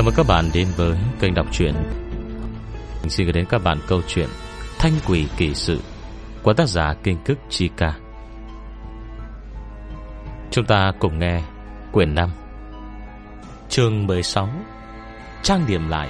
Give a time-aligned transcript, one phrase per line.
[0.00, 1.74] Chào mừng các bạn đến với kênh đọc truyện.
[3.08, 4.28] Xin gửi đến các bạn câu chuyện
[4.78, 5.80] Thanh quỷ kỳ sự
[6.42, 7.98] Của tác giả Kinh Cức Chi Ca.
[10.50, 11.42] Chúng ta cùng nghe
[11.92, 12.30] Quyển 5
[13.68, 14.48] Chương 16
[15.42, 16.08] Trang điểm lại.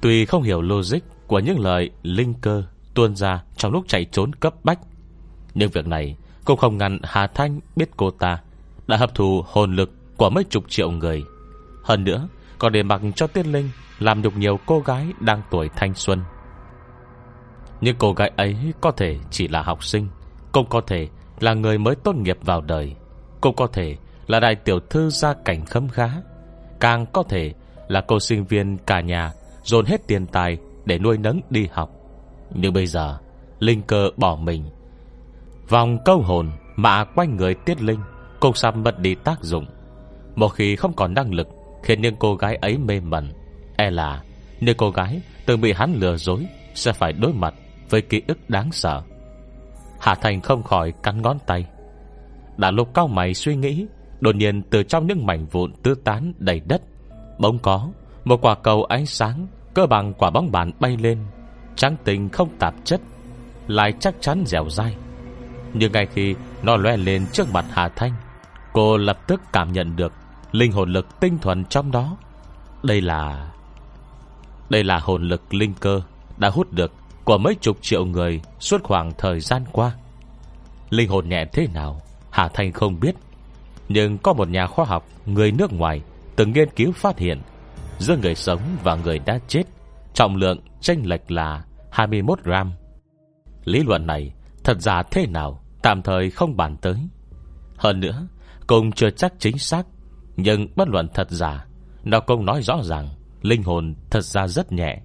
[0.00, 2.64] Tuy không hiểu logic Của những lời linh cơ
[2.94, 4.78] Tuôn ra trong lúc chạy trốn cấp bách,
[5.54, 8.38] Nhưng việc này Cũng không ngăn Hà Thanh biết cô ta
[8.86, 11.24] Đã hấp thụ hồn lực của mấy chục triệu người.
[11.82, 12.28] Hơn nữa,
[12.58, 16.20] Còn để mặc cho Tiết Linh Làm nhục nhiều cô gái đang tuổi thanh xuân.
[17.80, 20.08] Nhưng cô gái ấy Có thể chỉ là học sinh,
[20.52, 21.08] Cũng có thể
[21.40, 22.96] là người mới tốt nghiệp vào đời,
[23.40, 26.08] Cũng có thể là đại tiểu thư gia cảnh khấm khá.
[26.80, 27.54] Càng có thể
[27.88, 31.90] là cô sinh viên cả nhà Dồn hết tiền tài để nuôi nấng đi học.
[32.54, 33.18] Nhưng bây giờ,
[33.58, 34.64] Linh cơ bỏ mình.
[35.68, 38.00] Vòng câu hồn mà quanh người tiết linh
[38.40, 39.66] Cũng sắp mất đi tác dụng
[40.40, 41.48] một khi không còn năng lực,
[41.82, 43.32] Khiến những cô gái ấy mê mẩn
[43.76, 44.22] E là
[44.60, 47.54] nếu cô gái từng bị hắn lừa dối Sẽ phải đối mặt
[47.90, 49.02] với ký ức đáng sợ.
[50.00, 51.66] Hà Thành không khỏi cắn ngón tay.
[52.56, 53.86] Đã lúc cao mày suy nghĩ,
[54.20, 56.82] Đột nhiên từ trong những mảnh vụn tứ tán đầy đất,
[57.38, 57.90] Bỗng có
[58.24, 61.18] Một quả cầu ánh sáng Cơ bằng quả bóng bàn bay lên,
[61.76, 63.00] Trắng tình không tạp chất,
[63.66, 64.96] Lại chắc chắn dẻo dai.
[65.74, 68.12] Nhưng ngay khi nó loe lên trước mặt Hà Thanh
[68.72, 70.12] Cô lập tức cảm nhận được
[70.52, 72.16] Linh hồn lực tinh thuần trong đó.
[72.82, 73.52] Đây là
[74.70, 76.02] Đây là hồn lực linh cơ
[76.36, 76.92] Đã hút được
[77.24, 79.92] của mấy chục triệu người Suốt khoảng thời gian qua.
[80.90, 82.00] Linh hồn nhẹ thế nào,
[82.30, 83.14] Hà Thanh không biết.
[83.88, 86.02] Nhưng có một nhà khoa học Người nước ngoài
[86.36, 87.40] Từng nghiên cứu phát hiện,
[87.98, 89.62] Giữa người sống và người đã chết,
[90.14, 92.72] Trọng lượng chênh lệch là 21 gram.
[93.64, 94.32] Lý luận này
[94.64, 96.96] Thật giả thế nào, Tạm thời không bàn tới.
[97.76, 98.26] Hơn nữa
[98.66, 99.86] Cùng chưa chắc chính xác
[100.42, 101.66] nhưng bất luận thật giả,
[102.04, 103.08] Nó cũng nói rõ ràng,
[103.42, 105.00] Linh hồn thật ra rất nhẹ.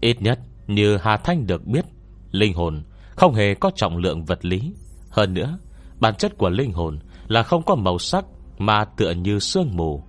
[0.00, 1.84] Ít nhất, như Hà Thanh được biết,
[2.30, 2.82] Linh hồn
[3.16, 4.72] không hề có trọng lượng vật lý.
[5.10, 5.58] Hơn nữa,
[6.00, 8.24] Bản chất của linh hồn là không có màu sắc
[8.58, 10.02] Mà tựa như sương mù.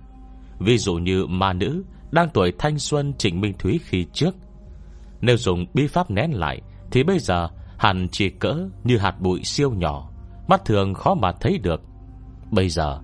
[0.58, 4.34] Ví dụ như ma nữ Đang tuổi thanh xuân Trịnh Minh Thúy khi trước.
[5.20, 6.60] Nếu dùng bi pháp nén lại,
[6.90, 7.48] Thì bây giờ
[7.78, 10.10] hẳn chỉ cỡ như hạt bụi siêu nhỏ,
[10.48, 11.80] Mắt thường khó mà thấy được.
[12.50, 13.00] Bây giờ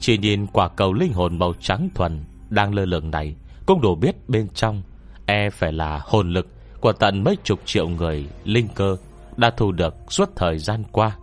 [0.00, 3.36] chỉ nhìn quả cầu linh hồn màu trắng thuần Đang lơ lửng này,
[3.66, 4.82] Cũng đủ biết bên trong
[5.26, 6.46] E phải là hồn lực
[6.80, 8.96] Của tận mấy chục triệu người linh cơ
[9.36, 11.16] Đã thu được suốt thời gian qua.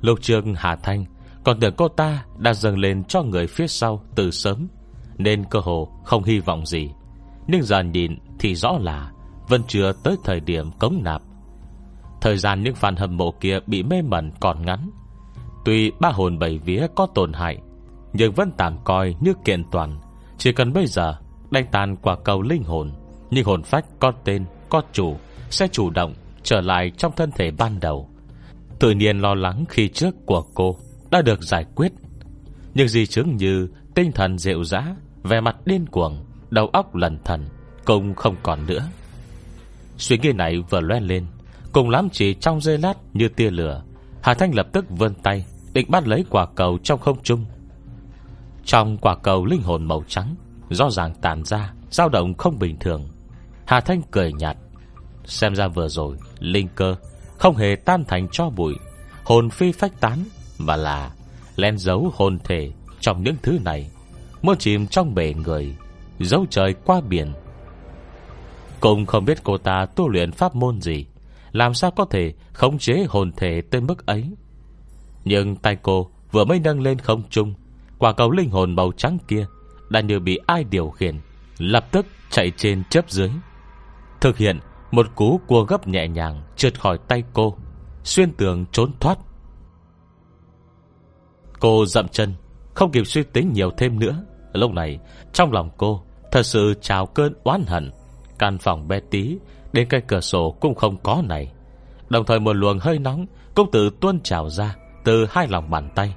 [0.00, 1.04] Lục trường Hà Thanh,
[1.44, 4.68] Còn tưởng cô ta đã dâng lên cho người phía sau từ sớm,
[5.18, 6.90] Nên cơ hồ không hy vọng gì.
[7.46, 9.10] Nhưng giờ nhìn thì rõ là
[9.48, 11.22] Vẫn chưa tới thời điểm cống nạp.
[12.20, 14.90] Thời gian những fan hâm mộ kia bị mê mẩn còn ngắn
[15.66, 17.58] Tuy ba hồn bảy vía có tổn hại
[18.12, 19.98] Nhưng vẫn tạm coi như kiện toàn.
[20.38, 21.14] Chỉ cần bây giờ
[21.50, 22.90] Đánh tàn quả cầu linh hồn
[23.30, 25.16] Nhưng hồn phách có tên, có chủ
[25.50, 28.10] Sẽ chủ động trở lại trong thân thể ban đầu.
[28.78, 30.76] Tự nhiên lo lắng khi trước của cô
[31.10, 31.92] Đã được giải quyết.
[32.74, 37.18] Nhưng di chứng như Tinh thần rượu dã Về mặt điên cuồng Đầu óc lần
[37.24, 37.46] thần
[37.84, 38.88] Cũng không còn nữa.
[39.98, 41.26] Suy nghĩ này vừa loe lên
[41.72, 43.82] Cùng lắm chỉ trong dây lát như tia lửa
[44.22, 45.44] Hà Thanh lập tức vươn tay
[45.76, 47.44] Định bắt lấy quả cầu trong không trung.
[48.64, 50.34] Trong quả cầu linh hồn màu trắng,
[50.70, 53.08] Rõ ràng tàn ra, dao động không bình thường.
[53.66, 54.56] Hà Thanh cười nhạt,
[55.24, 56.96] Xem ra vừa rồi, Linh cơ
[57.38, 58.74] không hề tan thành cho bụi,
[59.24, 60.24] Hồn phi phách tán,
[60.58, 61.10] Mà là
[61.56, 63.90] len giấu hồn thể Trong những thứ này
[64.42, 65.76] Muốn chìm trong bể người,
[66.20, 67.32] Dấu trời qua biển.
[68.80, 71.06] Cũng không biết cô ta tu luyện pháp môn gì,
[71.52, 74.30] Làm sao có thể khống chế hồn thể tới mức ấy
[75.26, 77.54] nhưng tay cô vừa mới nâng lên không trung,
[77.98, 79.46] Quả cầu linh hồn màu trắng kia
[79.88, 81.20] Đã như bị ai điều khiển,
[81.58, 83.30] Lập tức chạy trên chớp dưới.
[84.20, 84.58] Thực hiện
[84.90, 87.56] một cú cua gấp nhẹ nhàng Trượt khỏi tay cô,
[88.04, 89.18] Xuyên tường trốn thoát.
[91.60, 92.34] Cô dậm chân,
[92.74, 94.24] Không kịp suy tính nhiều thêm nữa.
[94.52, 94.98] Lúc này,
[95.32, 96.02] trong lòng cô,
[96.32, 97.90] Thật sự trào cơn oán hận.
[98.38, 99.38] Căn phòng bé tí,
[99.72, 101.52] Đến cây cửa sổ cũng không có này.
[102.08, 105.88] Đồng thời một luồng hơi nóng Cũng tự tuôn trào ra từ hai lòng bàn
[105.94, 106.14] tay.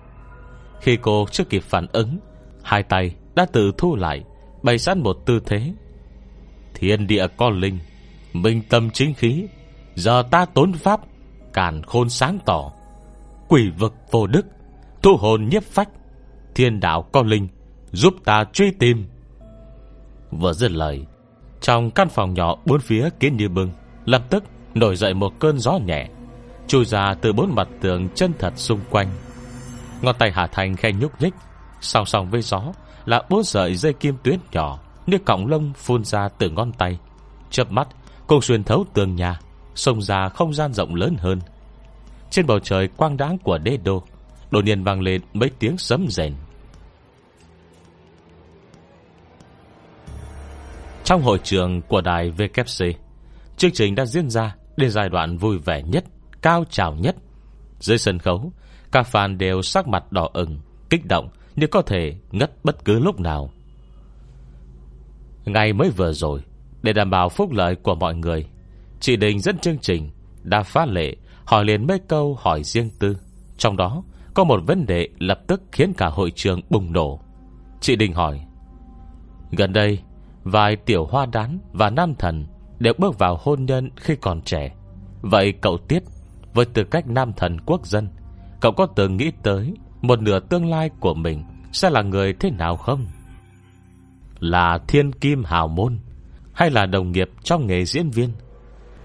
[0.82, 2.18] Khi cô chưa kịp phản ứng,
[2.64, 4.24] Hai tay đã tự thu lại,
[4.64, 5.74] Bày sẵn một tư thế.
[6.74, 7.80] Thiên địa con linh,
[8.34, 9.48] Minh tâm chính khí
[9.96, 11.00] Giờ ta tốn pháp,
[11.54, 12.72] Càn khôn sáng tỏ.
[13.48, 14.46] Quỷ vực vô đức,
[15.02, 15.90] Thu hồn nhiếp phách,
[16.56, 17.48] Thiên đạo con linh
[17.92, 19.06] Giúp ta truy tìm.
[20.32, 21.06] Vừa dứt lời,
[21.62, 23.72] Trong căn phòng nhỏ bốn phía kiến như bưng,
[24.06, 24.44] Lập tức
[24.74, 26.10] nổi dậy một cơn gió nhẹ.
[26.70, 29.08] Chui ra từ bốn mặt tường chân thật xung quanh.
[30.02, 31.34] Ngón tay Hà Thành khe nhúc nhích,
[31.82, 32.64] Song song với gió
[33.06, 37.00] Là bốn sợi dây kim tuyến nhỏ Như cọng lông phun ra từ ngón tay.
[37.50, 37.88] Chớp mắt
[38.28, 39.40] Cùng xuyên thấu tường nhà,
[39.76, 41.40] Xông ra không gian rộng lớn hơn.
[42.30, 44.04] Trên bầu trời quang đáng của đế đô,
[44.52, 46.34] Đột nhiên vang lên mấy tiếng sấm rền.
[51.04, 52.86] Trong hội trường của đài VKC
[53.58, 56.04] Chương trình đã diễn ra Đến giai đoạn vui vẻ nhất.
[56.42, 57.16] Cao trào nhất.
[57.80, 58.52] Dưới sân khấu
[58.92, 60.60] Các fan đều sắc mặt đỏ ửng,
[60.90, 63.50] Kích động như có thể ngất bất cứ lúc nào.
[65.46, 66.42] Ngày mới vừa rồi,
[66.82, 68.46] Để đảm bảo phúc lợi của mọi người,
[69.00, 70.10] Chị Đình dẫn chương trình
[70.44, 71.16] Đã phát lệ
[71.46, 73.18] hỏi liền mấy câu hỏi riêng tư.
[73.58, 74.04] Trong đó,
[74.34, 77.20] Có một vấn đề lập tức khiến cả hội trường bùng nổ.
[77.82, 78.42] Chị Đình hỏi,
[79.52, 80.00] Gần đây,
[80.44, 82.46] Vài tiểu hoa đán và nam thần
[82.80, 84.76] Đều bước vào hôn nhân khi còn trẻ.
[85.22, 86.04] Vậy cậu Tiết
[86.54, 88.08] với tư cách nam thần quốc dân.
[88.60, 92.52] Cậu có từng nghĩ tới Một nửa tương lai của mình Sẽ là người thế
[92.52, 93.08] nào không?
[94.40, 96.00] Là thiên kim hào môn
[96.54, 98.30] Hay là đồng nghiệp trong nghề diễn viên?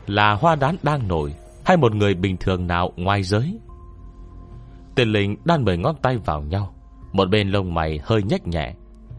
[0.07, 3.59] Là hoa đán đang nổi Hay một người bình thường nào ngoài giới?
[4.95, 6.75] Tên linh đan mười ngón tay vào nhau,
[7.13, 8.75] Một bên lông mày hơi nhếch nhẹ,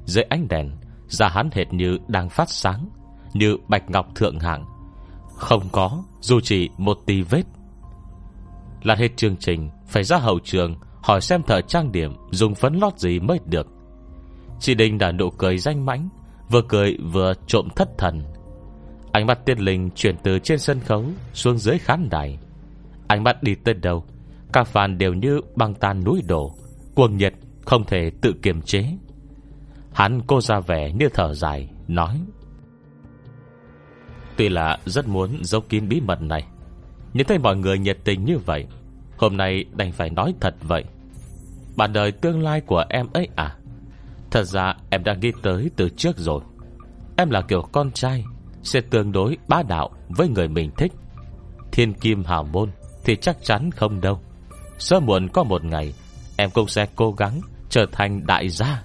[0.06, 0.72] Dưới ánh đèn
[1.08, 2.90] Da hắn hệt như đang phát sáng,
[3.34, 4.66] Như bạch ngọc thượng hạng.
[5.36, 7.44] Không có, dù chỉ một tì vết.
[8.86, 12.74] Là hết chương trình, Phải ra hậu trường, Hỏi xem thợ trang điểm Dùng phấn
[12.74, 13.68] lót gì mới được.
[14.60, 16.10] Chị Đình đã nụ cười danh mãnh,
[16.50, 18.24] Vừa cười vừa trộm thất thần.
[19.12, 22.40] Ánh mắt tiên linh chuyển từ trên sân khấu Xuống dưới khán đài.
[23.08, 24.06] Ánh mắt đi tới đâu
[24.54, 26.56] Các fan đều như băng tan núi đổ,
[26.96, 27.34] Cuồng nhiệt,
[27.66, 28.86] không thể tự kiềm chế.
[29.94, 32.22] Hắn cô ra vẻ như thở dài, Nói,
[34.38, 36.48] Tuy là rất muốn giấu kín bí mật này
[37.16, 38.66] Nhìn thấy mọi người nhiệt tình như vậy,
[39.18, 40.84] Hôm nay đành phải nói thật vậy.
[41.76, 43.56] Bạn đời tương lai của em ấy à?
[44.32, 46.42] Thật ra em đã nghĩ tới từ trước rồi.
[47.18, 48.24] Em là kiểu con trai,
[48.64, 50.92] Sẽ tương đối bá đạo Với người mình thích.
[51.72, 52.70] Thiên kim hào môn
[53.04, 54.20] Thì chắc chắn không đâu.
[54.78, 55.94] Sớm muộn có một ngày,
[56.38, 58.84] Em cũng sẽ cố gắng trở thành đại gia.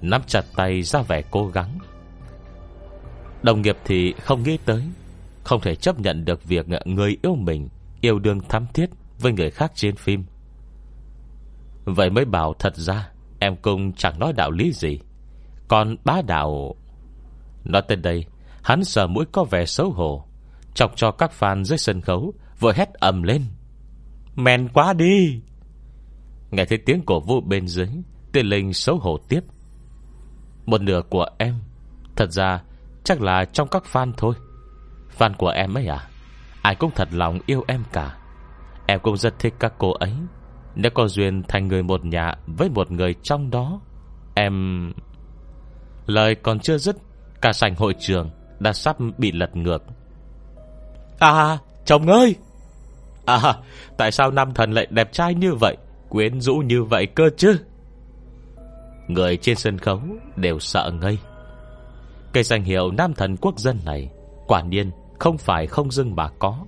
[0.00, 1.78] Nắm chặt tay ra vẻ cố gắng.
[3.42, 4.82] Đồng nghiệp thì không nghĩ tới
[5.44, 7.68] không thể chấp nhận được việc Người yêu mình
[8.00, 10.24] Yêu đương thắm thiết với người khác trên phim.
[11.84, 13.08] Vậy mới bảo thật ra
[13.38, 14.98] Em cũng chẳng nói đạo lý gì.
[15.68, 16.74] Còn bá đạo
[17.64, 18.24] Nói tới đây
[18.62, 20.24] Hắn sờ mũi có vẻ xấu hổ
[20.74, 23.42] Chọc cho các fan dưới sân khấu Vừa hét ầm lên.
[24.36, 25.42] Men quá đi.
[26.50, 27.88] Nghe thấy tiếng cổ vũ bên dưới
[28.32, 29.40] Tên linh xấu hổ tiếp.
[30.66, 31.54] Một nửa của em
[32.16, 32.62] Thật ra
[33.04, 34.34] chắc là trong các fan thôi
[35.18, 36.08] Fan của em ấy à?
[36.62, 38.16] Ai cũng thật lòng yêu em cả.
[38.86, 40.12] Em cũng rất thích các cô ấy.
[40.74, 43.80] Nếu có duyên thành người một nhà Với một người trong đó,
[44.34, 44.92] Em
[46.06, 46.96] Lời còn chưa dứt,
[47.40, 49.84] Cả sảnh hội trường Đã sắp bị lật ngược.
[51.18, 52.36] À chồng ơi!
[53.26, 53.54] À
[53.98, 55.76] tại sao nam thần lại đẹp trai như vậy?
[56.08, 57.60] Quyến rũ như vậy cơ chứ?
[59.08, 60.00] Người trên sân khấu
[60.36, 61.18] đều sợ ngây.
[62.32, 64.10] Cây danh hiệu Nam thần quốc dân này
[64.46, 66.64] Quả nhiên không phải không dưng mà có.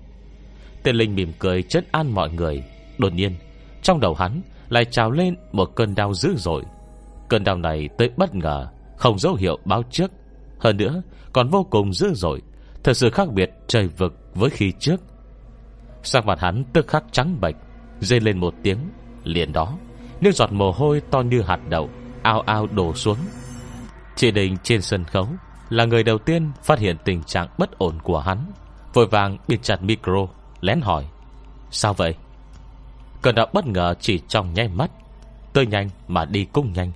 [0.83, 2.65] Tên Linh mỉm cười chất an mọi người.
[2.99, 3.37] Đột nhiên,
[3.83, 6.63] Trong đầu hắn lại trào lên Một cơn đau dữ dội.
[7.29, 10.11] Cơn đau này tới bất ngờ, Không dấu hiệu báo trước.
[10.59, 12.43] Hơn nữa, còn vô cùng dữ dội,
[12.83, 15.01] Thật sự khác biệt trời vực với khi trước.
[16.03, 17.57] Sắc mặt hắn tức khắc trắng bệch
[18.01, 18.79] Dây lên một tiếng,
[19.25, 19.79] Liền đó,
[20.21, 21.91] Nước giọt mồ hôi to như hạt đậu,
[22.23, 23.17] ao ao đổ xuống.
[24.17, 25.29] Chị Đình trên sân khấu
[25.71, 28.53] là người đầu tiên phát hiện tình trạng bất ổn của hắn.
[28.95, 30.27] Vội vàng bịt chặt micro
[30.61, 31.05] Lén hỏi
[31.71, 32.15] Sao vậy?
[33.23, 34.91] Cơn đau bất ngờ chỉ trong nháy mắt
[35.53, 36.93] Tới nhanh mà đi cũng nhanh.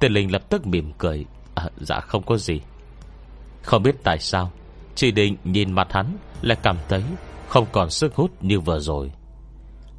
[0.00, 2.60] Tên Linh lập tức mỉm cười à, Dạ không có gì.
[3.62, 4.50] Không biết tại sao
[4.94, 7.02] chỉ định nhìn mặt hắn Lại cảm thấy
[7.48, 9.12] không còn sức hút như vừa rồi.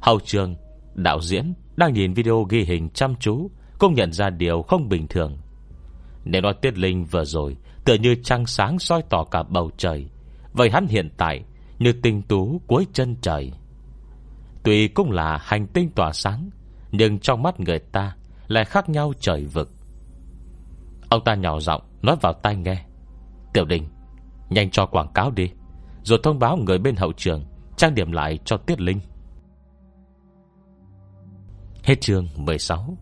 [0.00, 0.54] Hậu trường
[0.94, 5.08] Đạo diễn đang nhìn video ghi hình chăm chú cũng nhận ra điều không bình
[5.08, 5.38] thường.
[6.24, 10.10] Nếu nói tiết linh vừa rồi, Tựa như trăng sáng soi tỏ cả bầu trời.
[10.52, 11.44] Vậy hắn hiện tại
[11.78, 13.52] Như tinh tú cuối chân trời.
[14.62, 16.50] Tuy cũng là hành tinh tỏa sáng,
[16.92, 18.16] Nhưng trong mắt người ta
[18.48, 19.70] Lại khác nhau trời vực.
[21.08, 22.84] Ông ta nhỏ giọng Nói vào tai nghe.
[23.52, 23.88] Tiểu đình,
[24.50, 25.50] Nhanh cho quảng cáo đi,
[26.02, 27.44] Rồi thông báo người bên hậu trường
[27.76, 29.00] Trang điểm lại cho Tiết Linh.
[31.84, 32.96] Hết chương 16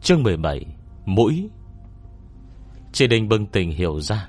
[0.00, 0.66] Chương 17
[1.04, 1.50] Mũi
[2.98, 4.28] Chị Đình bừng tỉnh hiểu ra.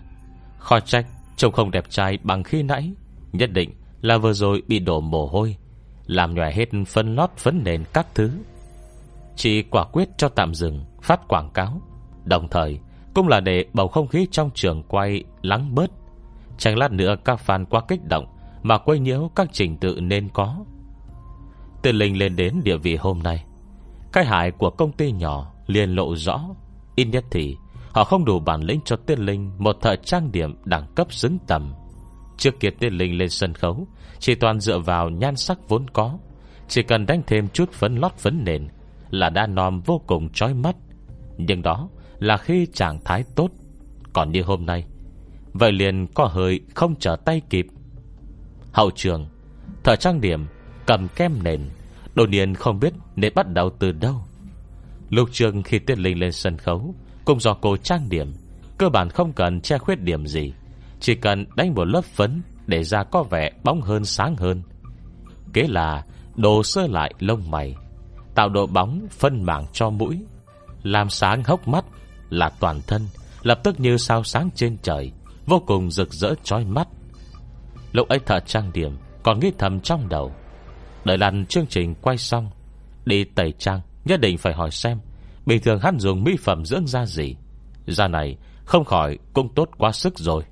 [0.57, 1.05] Khó trách,
[1.37, 2.91] Trông không đẹp trai bằng khi nãy,
[3.33, 5.55] Nhất định là vừa rồi bị đổ mồ hôi,
[6.05, 8.31] Làm nhòe hết phân lót phấn nền các thứ.
[9.35, 11.81] Chị quả quyết cho tạm dừng, Phát quảng cáo.
[12.23, 12.79] Đồng thời,
[13.13, 15.91] cũng là để bầu không khí trong trường quay lắng bớt.
[16.57, 18.25] Chẳng lát nữa các fan quá kích động
[18.63, 20.65] Mà quay nhiễu các trình tự nên có.
[21.81, 23.45] Từ Linh lên đến địa vị hôm nay,
[24.13, 26.41] Cái hại của công ty nhỏ liền lộ rõ.
[26.95, 27.57] Ít nhất thì
[27.93, 31.37] Họ không đủ bản lĩnh cho tiên Linh, Một thợ trang điểm đẳng cấp xứng
[31.47, 31.73] tầm.
[32.37, 33.87] Trước kia tiên Linh lên sân khấu,
[34.19, 36.17] Chỉ toàn dựa vào nhan sắc vốn có.
[36.67, 38.67] Chỉ cần đánh thêm chút phấn lót phấn nền
[39.09, 40.75] Là đã nòm vô cùng trói mắt.
[41.37, 43.49] Nhưng đó là khi trạng thái tốt.
[44.13, 44.85] Còn như hôm nay,
[45.53, 47.67] Vậy liền có hơi không trở tay kịp.
[48.73, 49.27] Hậu trường
[49.83, 50.45] Thợ trang điểm,
[50.85, 51.61] Cầm kem nền,
[52.15, 54.15] Đột nhiên không biết nên bắt đầu từ đâu.
[55.09, 56.95] Lục trường khi tiên Linh lên sân khấu
[57.29, 58.33] cũng do cô trang điểm,
[58.77, 60.53] Cơ bản không cần che khuyết điểm gì.
[60.99, 64.63] Chỉ cần đánh một lớp phấn Để da có vẻ bóng hơn, sáng hơn.
[65.53, 66.05] Kế là
[66.35, 67.75] Đồ sơ lại lông mày,
[68.35, 70.19] Tạo độ bóng phân mảng cho mũi.
[70.83, 71.85] Làm sáng hốc mắt
[72.29, 73.01] Là toàn thân,
[73.41, 75.11] Lập tức như sao sáng trên trời,
[75.45, 76.87] Vô cùng rực rỡ chói mắt.
[77.91, 80.33] Lúc ấy thợ trang điểm Còn nghĩ thầm trong đầu.
[81.05, 82.49] Đợi lần chương trình quay xong,
[83.05, 84.99] Đi tẩy trang, Nhất định phải hỏi xem
[85.45, 87.35] Bình thường hắn dùng mỹ phẩm dưỡng da gì?
[87.87, 90.43] Da này không khỏi cũng tốt quá sức rồi.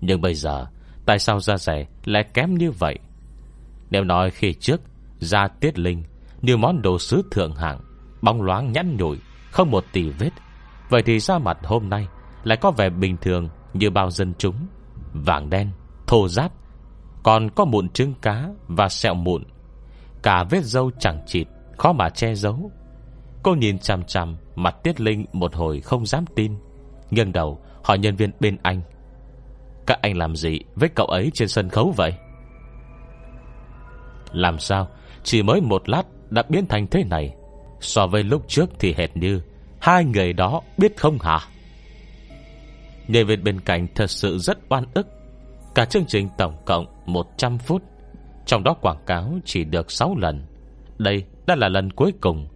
[0.00, 0.66] Nhưng bây giờ
[1.06, 2.98] Tại sao da rẻ lại kém như vậy?
[3.90, 4.80] Nếu nói khi trước
[5.18, 6.02] Da tiết linh
[6.42, 7.80] Như món đồ sứ thượng hạng
[8.22, 9.18] Bóng loáng nhăn nhủi
[9.50, 10.30] Không một tỷ vết
[10.88, 12.06] Vậy thì da mặt hôm nay
[12.44, 14.54] Lại có vẻ bình thường như bao dân chúng.
[15.12, 15.70] Vàng đen,
[16.06, 16.52] thô giáp
[17.22, 19.42] Còn có mụn trứng cá và sẹo mụn.
[20.22, 21.46] Cả vết dâu chẳng chịt
[21.78, 22.70] Khó mà che giấu.
[23.46, 26.52] Cô nhìn chằm chằm Mặt Tiết Linh một hồi không dám tin.
[27.10, 28.82] Nghiêng đầu, hỏi nhân viên bên anh.
[29.86, 32.12] Các anh làm gì với cậu ấy trên sân khấu vậy?
[34.32, 34.88] Làm sao?
[35.22, 37.34] Chỉ mới một lát đã biến thành thế này.
[37.80, 39.40] So với lúc trước thì hệt như
[39.80, 41.38] Hai người đó biết không hả?
[43.08, 45.06] Nhân viên bên cạnh thật sự rất oan ức.
[45.74, 47.82] Cả chương trình tổng cộng 100 phút,
[48.46, 50.46] Trong đó quảng cáo chỉ được 6 lần.
[50.98, 52.48] Đây đã là lần cuối cùng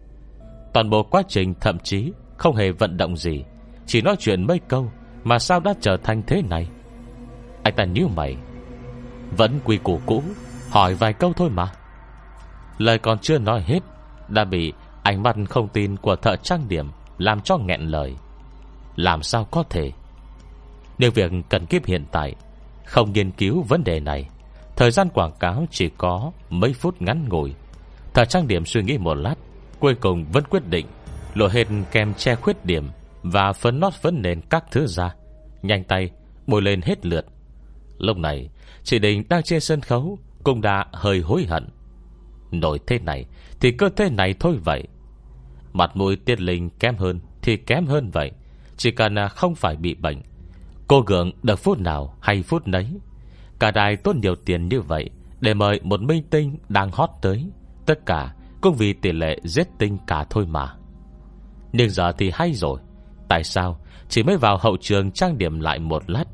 [0.72, 3.44] Toàn bộ quá trình thậm chí Không hề vận động gì,
[3.86, 4.92] Chỉ nói chuyện mấy câu
[5.24, 6.68] Mà sao đã trở thành thế này?
[7.62, 8.36] Anh ta như mày,
[9.36, 10.22] Vẫn quy củ cũ,
[10.70, 11.72] Hỏi vài câu thôi mà.
[12.78, 13.80] Lời còn chưa nói hết,
[14.28, 14.72] Đã bị
[15.02, 18.16] ánh mắt không tin của thợ trang điểm Làm cho nghẹn lời.
[18.96, 19.92] Làm sao có thể?
[20.98, 22.34] Nếu việc cần kiếp hiện tại,
[22.84, 24.28] Không nghiên cứu vấn đề này,
[24.76, 27.54] Thời gian quảng cáo chỉ có mấy phút ngắn ngủi.
[28.14, 29.34] Thợ trang điểm suy nghĩ một lát
[29.80, 30.86] Cuối cùng vẫn quyết định
[31.34, 32.88] Lộ hết kem che khuyết điểm
[33.22, 35.14] Và phấn nót phấn nền các thứ ra.
[35.62, 36.10] Nhanh tay,
[36.46, 37.26] bôi lên hết lượt.
[37.98, 38.48] Lúc này,
[38.84, 41.68] Chị Đình đang trên sân khấu Cũng đã hơi hối hận.
[42.50, 43.24] Nổi thế này
[43.60, 44.84] Thì cơ thể này thôi vậy.
[45.72, 48.30] Mặt mũi tiên linh kém hơn Thì kém hơn vậy.
[48.76, 50.22] Chỉ cần không phải bị bệnh,
[50.88, 52.86] Cô gượng được phút nào hay phút nấy.
[53.58, 55.10] Cả đài tốn nhiều tiền như vậy
[55.40, 57.46] Để mời một minh tinh đang hot tới.
[57.86, 60.74] Tất cả cũng vì tỷ lệ giết tinh cả thôi mà.
[61.72, 62.80] Nhưng giờ thì hay rồi.
[63.28, 63.80] Tại sao?
[64.08, 66.24] Chỉ mới vào hậu trường trang điểm lại một lát,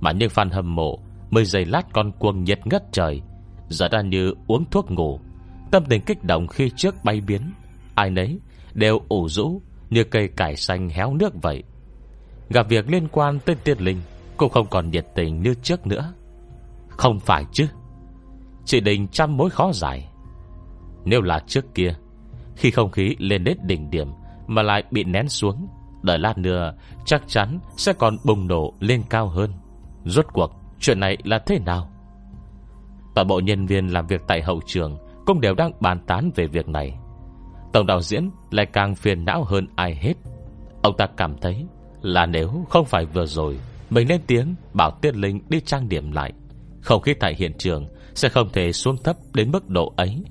[0.00, 0.98] Mà những fan hâm mộ
[1.30, 3.22] Mười giây lát con cuồng nhiệt ngất trời,
[3.68, 5.20] Giờ đã như uống thuốc ngủ.
[5.70, 7.40] Tâm tình kích động khi trước bay biến,
[7.94, 8.38] Ai nấy
[8.74, 11.62] đều ủ rũ Như cây cải xanh héo nước vậy.
[12.50, 14.00] Gặp việc liên quan tới tiên linh
[14.36, 16.12] Cũng không còn nhiệt tình như trước nữa.
[16.88, 17.66] Không phải chứ.
[18.64, 20.08] Chị Đình trăm mối khó giải.
[21.08, 21.94] Nếu là trước kia.
[22.56, 24.08] Khi không khí lên đến đỉnh điểm
[24.46, 25.68] Mà lại bị nén xuống,
[26.02, 26.74] Đợi lát nữa
[27.04, 29.52] chắc chắn sẽ còn bùng nổ lên cao hơn.
[30.04, 31.90] Rốt cuộc, chuyện này là thế nào?
[33.14, 36.46] Toàn bộ nhân viên làm việc tại hậu trường Cũng đều đang bàn tán về
[36.46, 36.98] việc này.
[37.72, 40.14] Tổng đạo diễn lại càng phiền não hơn ai hết.
[40.82, 41.66] Ông ta cảm thấy
[42.02, 43.58] là nếu không phải vừa rồi,
[43.90, 46.32] Mình lên tiếng bảo Tiết Linh đi trang điểm lại,
[46.80, 50.22] Không khí tại hiện trường Sẽ không thể xuống thấp đến mức độ ấy.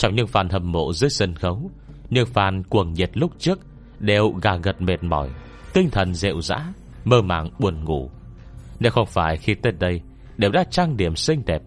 [0.00, 1.70] Trong những fan hâm mộ dưới sân khấu,
[2.10, 3.58] Những fan cuồng nhiệt lúc trước
[3.98, 5.28] Đều gà gật mệt mỏi,
[5.72, 6.72] Tinh thần rệu rã,
[7.04, 8.10] Mơ màng buồn ngủ.
[8.78, 10.00] Nếu không phải khi tới đây
[10.36, 11.62] Đều đã trang điểm xinh đẹp,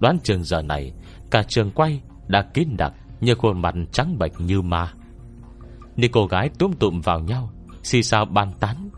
[0.00, 0.92] Đoán trường giờ này
[1.30, 4.92] Cả trường quay đã kín đặc Như khuôn mặt trắng bệch như ma.
[5.96, 7.50] Những cô gái túm tụm vào nhau,
[7.82, 8.88] Xì sao bàn tán.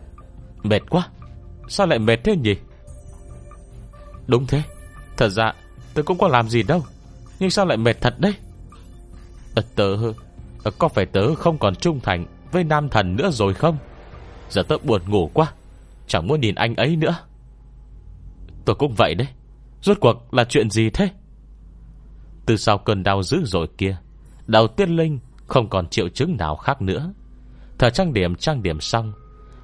[0.63, 1.07] Mệt quá,
[1.67, 2.55] Sao lại mệt thế nhỉ?
[4.27, 4.61] Đúng thế,
[5.17, 5.53] Thật ra
[5.93, 6.83] tôi cũng có làm gì đâu,
[7.39, 8.33] Nhưng sao lại mệt thật đấy?
[9.55, 9.95] Ờ, tớ
[10.63, 13.77] ờ, Có phải tớ không còn trung thành Với nam thần nữa rồi không?
[14.49, 15.53] Giờ tớ buồn ngủ quá,
[16.07, 17.15] Chẳng muốn nhìn anh ấy nữa.
[18.65, 19.27] Tôi cũng vậy đấy,
[19.81, 21.09] Rốt cuộc là chuyện gì thế?
[22.45, 23.97] Từ sau cơn đau dữ rồi kia,
[24.47, 27.13] Đầu tiên linh Không còn triệu chứng nào khác nữa.
[27.77, 29.13] Thở trang điểm trang điểm xong,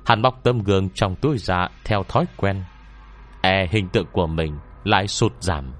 [0.05, 2.63] Hắn bóc tấm gương trong túi ra Theo thói quen.
[3.41, 5.73] E hình tượng của mình lại sụt giảm.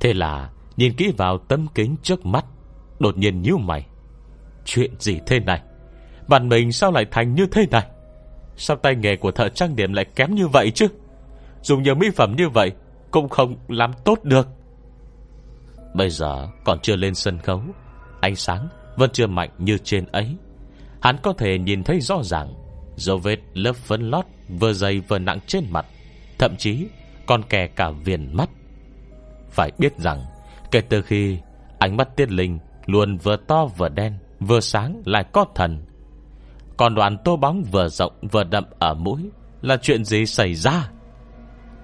[0.00, 2.44] Thế là Nhìn kỹ vào tấm kính trước mắt,
[2.98, 3.86] Đột nhiên nhíu mày.
[4.64, 5.60] Chuyện gì thế này?
[6.28, 7.86] Bạn mình sao lại thành như thế này?
[8.56, 10.86] Sao tay nghề của thợ trang điểm lại kém như vậy chứ?
[11.62, 12.72] Dùng nhiều mỹ phẩm như vậy
[13.10, 14.48] Cũng không làm tốt được.
[15.94, 17.62] Bây giờ còn chưa lên sân khấu,
[18.20, 20.36] Ánh sáng vẫn chưa mạnh như trên ấy.
[21.02, 22.54] Hắn có thể nhìn thấy rõ ràng,
[22.96, 25.86] Dấu vết lớp phấn lót Vừa dày vừa nặng trên mặt,
[26.38, 26.86] Thậm chí
[27.26, 28.50] còn kè cả viền mắt.
[29.50, 30.24] Phải biết rằng
[30.70, 31.38] Kể từ khi
[31.78, 35.84] ánh mắt tiên linh Luôn vừa to vừa đen, Vừa sáng lại có thần.
[36.76, 39.30] Còn đoạn tô bóng vừa rộng vừa đậm ở mũi
[39.62, 40.90] Là chuyện gì xảy ra?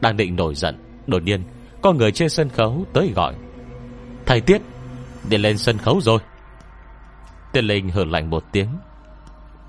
[0.01, 0.77] Đang định nổi giận,
[1.07, 1.43] Đột nhiên
[1.83, 3.35] có người trên sân khấu tới gọi.
[4.27, 4.63] Thầy Tiết
[5.29, 6.19] Đi lên sân khấu rồi.
[7.53, 8.69] Tiên Linh hưởng lạnh một tiếng.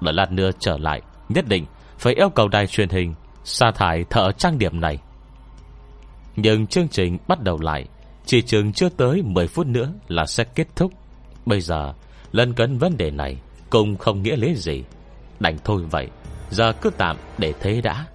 [0.02, 1.66] Đợi lát nữa trở lại, Nhất định
[1.98, 5.00] phải yêu cầu đài truyền hình sa thải thợ trang điểm này.
[6.36, 7.86] Nhưng chương trình bắt đầu lại.
[8.26, 10.92] Chỉ chừng chưa tới 10 phút nữa là sẽ kết thúc.
[11.46, 11.94] Bây giờ
[12.32, 13.38] Lần cấn vấn đề này
[13.70, 14.84] Cũng không nghĩa lý gì.
[15.40, 16.08] Đành thôi vậy,
[16.50, 18.06] Giờ cứ tạm để thế đã.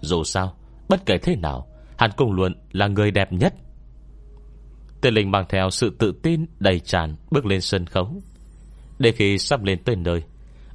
[0.00, 0.56] Dù sao,
[0.88, 1.66] Bất kể thế nào,
[1.98, 3.54] Hắn Cung Luận là người đẹp nhất.
[5.00, 8.22] Tên linh mang theo sự tự tin đầy tràn Bước lên sân khấu.
[8.98, 10.22] Để khi sắp lên tới nơi,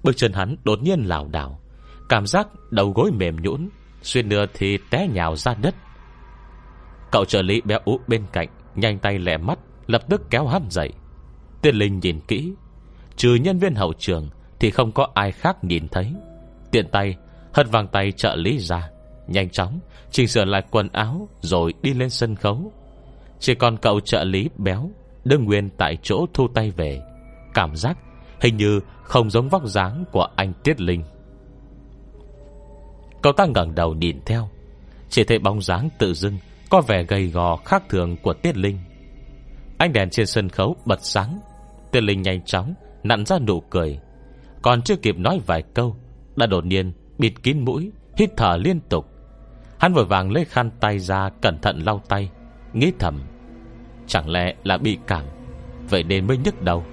[0.03, 1.59] Bước chân hắn đột nhiên lảo đảo.
[2.09, 3.69] Cảm giác đầu gối mềm nhũn
[4.01, 5.75] Xuyên nửa thì té nhào ra đất.
[7.11, 8.49] Cậu trợ lý béo ú bên cạnh
[8.79, 10.89] Nhanh tay lẹ mắt, Lập tức kéo hắn dậy.
[11.61, 12.53] Tiên linh nhìn kỹ,
[13.15, 16.13] Trừ nhân viên hậu trường Thì không có ai khác nhìn thấy.
[16.71, 17.15] Tiện tay,
[17.53, 18.89] hất vàng tay trợ lý ra,
[19.27, 19.79] Nhanh chóng
[20.11, 22.71] Chỉnh sửa lại quần áo Rồi đi lên sân khấu.
[23.39, 24.89] Chỉ còn cậu trợ lý béo,
[25.25, 27.01] Đứng nguyên tại chỗ thu tay về.
[27.53, 27.97] Cảm giác
[28.41, 31.03] hình như không giống vóc dáng của anh Tiết Linh.
[33.21, 34.49] Cậu ta ngẩng đầu nhìn theo,
[35.09, 36.37] Chỉ thấy bóng dáng tự dưng
[36.69, 38.79] có vẻ gầy gò khác thường của Tiết Linh.
[39.77, 41.39] Ánh đèn trên sân khấu bật sáng.
[41.91, 43.99] Tiết Linh nhanh chóng Nặn ra nụ cười.
[44.61, 45.95] Còn chưa kịp nói vài câu,
[46.35, 49.05] Đã đột nhiên bịt kín mũi, Hít thở liên tục.
[49.79, 52.29] Hắn vội vàng lấy khăn tay ra cẩn thận lau tay,
[52.73, 53.21] Nghĩ thầm,
[54.07, 55.25] Chẳng lẽ là bị cảm,
[55.89, 56.83] Vậy nên mới nhức đầu.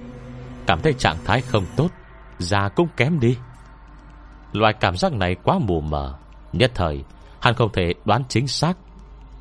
[0.67, 1.89] Cảm thấy trạng thái không tốt,
[2.37, 3.37] Da cũng kém đi.
[4.53, 6.17] Loại cảm giác này quá mù mờ,
[6.53, 7.03] Nhất thời,
[7.41, 8.77] Hắn không thể đoán chính xác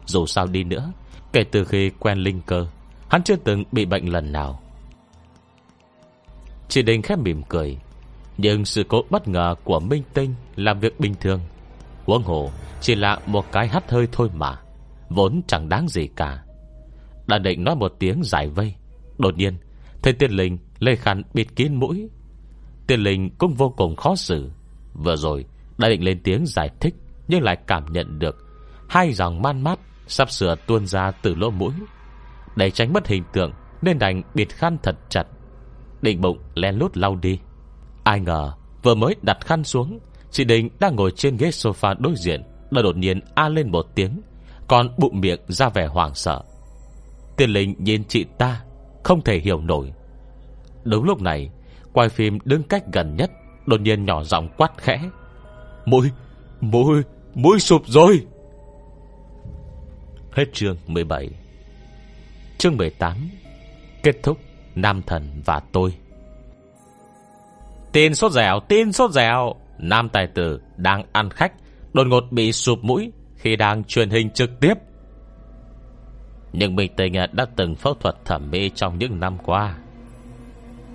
[0.06, 0.92] dù sao đi nữa.
[1.32, 2.66] Kể từ khi quen linh cơ,
[3.08, 4.60] Hắn chưa từng bị bệnh lần nào.
[6.68, 7.78] Chị Đình khép mỉm cười,
[8.38, 11.40] Nhưng sự cố bất ngờ của Minh Tinh Làm việc bình thường.
[12.04, 14.58] Huống hồ, chỉ là một cái hắt hơi thôi mà,
[15.08, 16.42] Vốn chẳng đáng gì cả.
[17.26, 18.74] Đã định nói một tiếng giải vây,
[19.18, 19.56] Đột nhiên,
[20.02, 22.08] Thấy tiên linh lê khăn bịt kín mũi.
[22.86, 24.50] Tiên linh cũng vô cùng khó xử,
[24.92, 25.44] Vừa rồi
[25.78, 26.94] đã định lên tiếng giải thích,
[27.28, 28.36] Nhưng lại cảm nhận được
[28.88, 31.72] Hai dòng man mát Sắp sửa tuôn ra từ lỗ mũi.
[32.56, 35.26] Để tránh mất hình tượng Nên đành bịt khăn thật chặt.
[36.02, 37.38] Định bụng len lút lau đi.
[38.04, 39.98] Ai ngờ vừa mới đặt khăn xuống
[40.30, 43.86] Chị Đình đang ngồi trên ghế sofa đối diện Đã đột nhiên a lên một
[43.94, 44.20] tiếng
[44.68, 46.42] Còn bụng miệng ra vẻ hoảng sợ.
[47.36, 48.62] Tiên linh nhìn chị ta
[49.04, 49.92] Không thể hiểu nổi.
[50.84, 51.50] Đúng lúc này
[51.92, 53.30] Quay phim đứng cách gần nhất
[53.66, 55.10] Đột nhiên nhỏ giọng quát khẽ.
[55.84, 56.10] Mũi,
[56.60, 57.02] mũi,
[57.34, 58.26] mũi sụp rồi!
[60.36, 61.30] Hết chương 17
[62.58, 63.16] Chương 18
[64.02, 64.38] Kết thúc
[64.74, 65.94] Nam thần và tôi.
[67.92, 69.54] Tin sốt dẻo, tin sốt dẻo.
[69.78, 71.52] Nam tài tử đang ăn khách
[71.92, 74.74] Đột ngột bị sụp mũi Khi đang truyền hình trực tiếp.
[76.52, 79.76] Nhưng Bình Tình đã từng phẫu thuật thẩm mỹ trong những năm qua.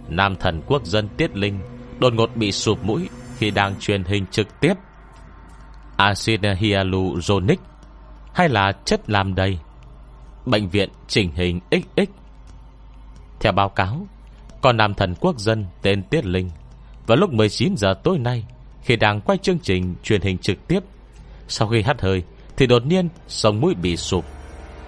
[0.09, 1.59] Nam thần quốc dân Tiết Linh
[1.99, 4.73] Đột ngột bị sụp mũi Khi đang truyền hình trực tiếp.
[5.97, 7.59] Acid hyaluronic
[8.33, 9.57] hay là chất làm đầy?
[10.45, 12.11] Bệnh viện chỉnh hình XX
[13.39, 14.07] Theo báo cáo,
[14.61, 16.49] Còn nam thần quốc dân tên Tiết Linh,
[17.07, 18.45] Vào lúc 19 giờ tối nay,
[18.83, 20.79] Khi đang quay chương trình truyền hình trực tiếp,
[21.47, 22.23] Sau khi hắt hơi
[22.57, 24.25] Thì đột nhiên sống mũi bị sụp.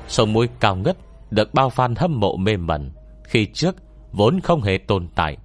[0.07, 0.97] Sống mũi cao ngất,
[1.31, 2.91] Được bao fan hâm mộ mê mẩn,
[3.23, 3.75] Khi trước
[4.11, 5.37] vốn không hề tồn tại.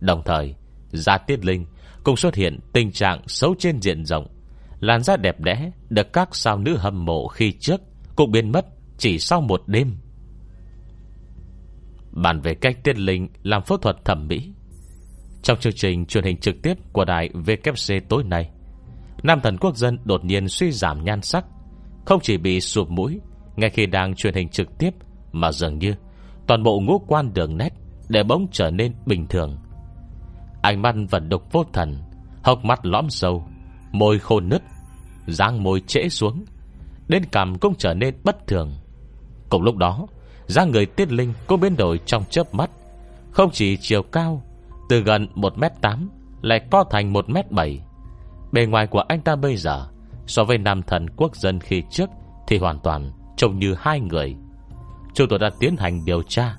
[0.00, 0.54] Đồng thời
[0.88, 1.66] gia tiết linh
[2.04, 4.26] Cũng xuất hiện tình trạng xấu trên diện rộng.
[4.82, 7.80] Làn da đẹp đẽ Được các sao nữ hâm mộ khi trước,
[8.16, 8.66] Cũng biến mất
[8.98, 9.96] chỉ sau một đêm.
[12.10, 14.52] Bàn về cách tiên linh Làm phẫu thuật thẩm mỹ.
[15.42, 18.50] Trong chương trình truyền hình trực tiếp Của đài VKC tối nay,
[19.22, 21.44] Nam thần quốc dân đột nhiên suy giảm nhan sắc,
[22.06, 23.20] Không chỉ bị sụp mũi,
[23.56, 24.90] Ngay khi đang truyền hình trực tiếp
[25.32, 25.94] Mà dường như
[26.46, 27.70] Toàn bộ ngũ quan đường nét
[28.08, 29.56] Để bỗng trở nên bình thường.
[30.62, 32.02] Ánh mắt vẫn đục vô thần,
[32.42, 33.46] Hốc mắt lõm sâu
[33.92, 34.62] Môi khô nứt,
[35.26, 36.44] dáng môi trễ xuống,
[37.08, 38.72] Đến cằm cũng trở nên bất thường.
[39.48, 40.06] Cùng lúc đó,
[40.46, 42.70] dáng người tiết linh cũng biến đổi trong chớp mắt.
[43.30, 44.42] Không chỉ chiều cao,
[44.88, 46.06] Từ gần 1m8
[46.42, 47.78] Lại co thành 1m7
[48.52, 49.88] Bề ngoài của anh ta bây giờ,
[50.26, 52.10] So với nam thần quốc dân khi trước,
[52.46, 54.36] Thì hoàn toàn trông như hai người.
[55.14, 56.56] Chúng tôi đã tiến hành điều tra.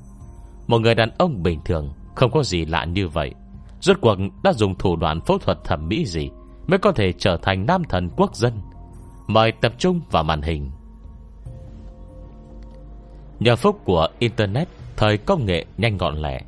[0.67, 3.33] Một người đàn ông bình thường, Không có gì lạ như vậy.
[3.79, 6.29] Rốt cuộc đã dùng thủ đoạn phẫu thuật thẩm mỹ gì?
[6.67, 8.53] Mới có thể trở thành nam thần quốc dân.
[9.27, 10.71] Mời tập trung vào màn hình.
[13.39, 16.41] Nhờ phúc của Internet, Thời công nghệ nhanh gọn lẻ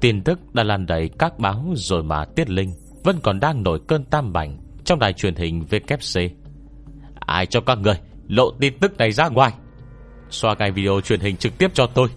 [0.00, 2.72] Tin tức đã lan đầy các báo Rồi mà Tiết Linh
[3.04, 6.20] Vẫn còn đang nổi cơn tam bành Trong đài truyền hình VKC
[7.26, 7.96] Ai cho các người
[8.28, 9.52] lộ tin tức này ra ngoài?
[10.30, 12.08] Xoa cái video truyền hình trực tiếp cho tôi.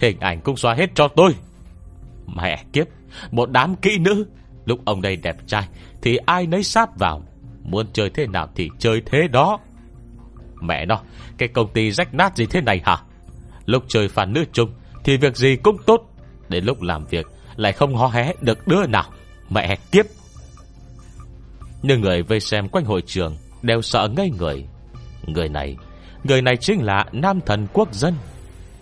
[0.00, 1.34] Hình ảnh cũng xóa hết cho tôi.
[2.26, 2.86] Mẹ kiếp,
[3.30, 4.26] Một đám kỹ nữ
[4.68, 5.68] Lúc ông đây đẹp trai,
[6.02, 7.22] Thì ai nấy sát vào.
[7.62, 9.58] Muốn chơi thế nào thì chơi thế đó.
[10.60, 11.00] Mẹ nó,
[11.38, 12.96] Cái công ty rách nát gì thế này hả?
[13.66, 14.70] Lúc chơi phản nữ chung,
[15.04, 16.14] Thì việc gì cũng tốt.
[16.48, 17.26] Đến lúc làm việc,
[17.56, 19.04] Lại không hó hé được đứa nào.
[19.50, 20.06] Mẹ kiếp.
[21.82, 24.64] Nhưng người vây xem quanh hội trường Đều sợ ngây người.
[25.26, 25.76] Người này
[26.24, 28.14] Người này chính là nam thần quốc dân.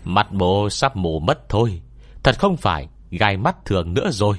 [0.04, 1.82] Mặt bộ sắp mù mất thôi.
[2.22, 4.36] Thật không phải gai mắt thường nữa rồi.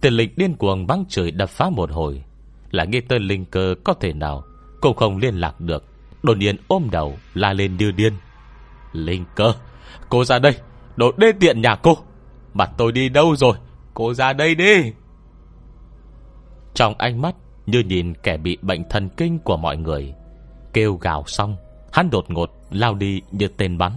[0.00, 2.24] Tiền lịch điên cuồng băng trời đập phá một hồi,
[2.70, 4.44] Là nghe tên linh cơ có thể nào
[4.80, 5.84] Cũng không liên lạc được.
[6.22, 8.12] Đột nhiên ôm đầu, la lên đưa điên.
[8.92, 9.52] Linh cơ,
[10.08, 10.52] Cô ra đây,
[10.96, 11.96] Đồ đê tiện nhà cô.
[12.54, 13.56] Mặt tôi đi đâu rồi?
[13.94, 14.92] Cô ra đây đi.
[16.74, 17.34] Trong ánh mắt
[17.66, 20.14] Như nhìn kẻ bị bệnh thần kinh của mọi người,
[20.72, 21.56] Kêu gào xong,
[21.92, 23.92] Hắn đột ngột lao đi như tên bắn.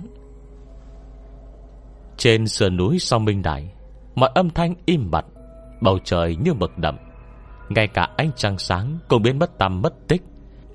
[2.17, 3.73] Trên sườn núi sau Minh Đại,
[4.15, 5.25] Mọi âm thanh im bặt
[5.83, 6.97] Bầu trời như mực đậm.
[7.69, 10.21] Ngay cả ánh trăng sáng cũng biến mất tăm mất tích.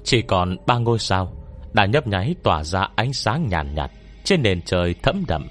[0.04, 1.32] Chỉ còn ba ngôi sao
[1.72, 3.90] Đã nhấp nháy tỏa ra ánh sáng nhàn nhạt, nhạt
[4.24, 5.46] Trên nền trời thẫm đậm.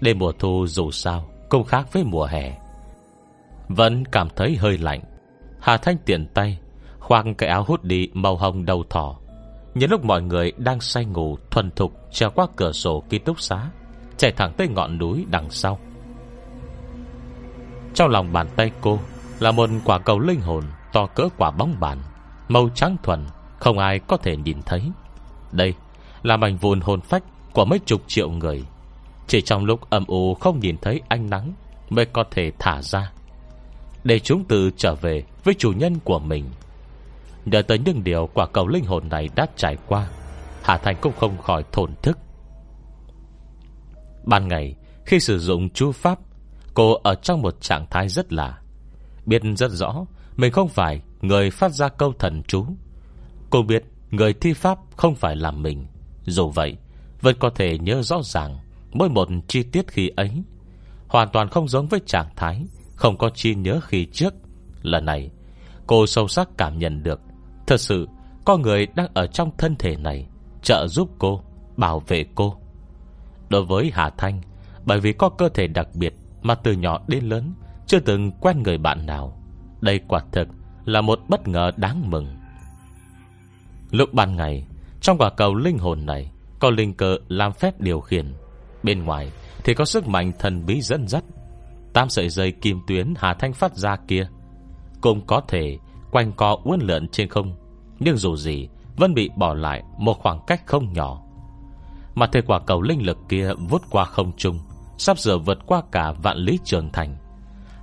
[0.00, 2.58] Đêm mùa thu dù sao Cũng khác với mùa hè.
[3.68, 5.00] Vẫn cảm thấy hơi lạnh.
[5.60, 6.58] Hà Thanh tiện tay
[6.98, 9.18] Khoang cái áo hút đi màu hồng đầu thỏ.
[9.74, 13.40] Nhân lúc mọi người đang say ngủ Thuần thục treo qua cửa sổ ký túc
[13.40, 13.70] xá
[14.16, 15.78] Chạy thẳng tới ngọn núi đằng sau.
[17.94, 18.98] Trong lòng bàn tay cô
[19.40, 21.98] Là một quả cầu linh hồn To cỡ quả bóng bàn,
[22.48, 23.26] Màu trắng thuần,
[23.58, 24.82] Không ai có thể nhìn thấy.
[25.52, 25.74] Đây
[26.22, 28.64] là mảnh vụn hồn phách Của mấy chục triệu người.
[29.26, 31.52] Chỉ trong lúc âm u không nhìn thấy ánh nắng
[31.90, 33.12] Mới có thể thả ra.
[34.04, 36.44] Để chúng tự trở về Với chủ nhân của mình.
[37.44, 40.08] Nhờ tới những điều quả cầu linh hồn này đã trải qua,
[40.62, 42.18] Hà Thành cũng không khỏi thổn thức.
[44.24, 44.74] Ban ngày,
[45.06, 46.18] Khi sử dụng chú pháp
[46.74, 48.58] Cô ở trong một trạng thái rất lạ.
[49.26, 50.04] Biết rất rõ,
[50.36, 52.66] Mình không phải người phát ra câu thần chú.
[53.50, 55.86] Cô biết người thi pháp không phải là mình.
[56.24, 56.76] Dù vậy,
[57.20, 58.58] Vẫn có thể nhớ rõ ràng
[58.92, 60.30] Mỗi một chi tiết khi ấy.
[61.08, 62.64] Hoàn toàn không giống với trạng thái,
[62.96, 64.34] Không có chi nhớ khi trước.
[64.82, 65.30] Lần này,
[65.86, 67.20] Cô sâu sắc cảm nhận được,
[67.66, 68.08] Thật sự
[68.44, 70.26] Có người đang ở trong thân thể này
[70.62, 71.42] Trợ giúp cô,
[71.76, 72.56] Bảo vệ cô.
[73.48, 74.40] Đối với Hà Thanh,
[74.84, 77.52] Bởi vì có cơ thể đặc biệt mà từ nhỏ đến lớn
[77.86, 79.42] Chưa từng quen người bạn nào.
[79.80, 80.48] Đây quả thực
[80.84, 82.36] là một bất ngờ đáng mừng.
[83.90, 84.66] Lúc ban ngày,
[85.00, 88.34] Trong quả cầu linh hồn này Có linh cơ làm phép điều khiển.
[88.82, 89.32] Bên ngoài
[89.64, 91.24] thì có sức mạnh thần bí dẫn dắt.
[91.92, 94.28] Tam sợi dây kim tuyến Hà Thanh phát ra kia
[95.00, 95.78] Cũng có thể
[96.10, 97.56] Quanh co uốn lượn trên không,
[98.00, 101.22] Nhưng dù gì Vẫn bị bỏ lại một khoảng cách không nhỏ.
[102.14, 104.58] Mà thế quả cầu linh lực kia Vút qua không trung
[105.02, 107.16] Sắp sửa vượt qua cả vạn lý trường thành.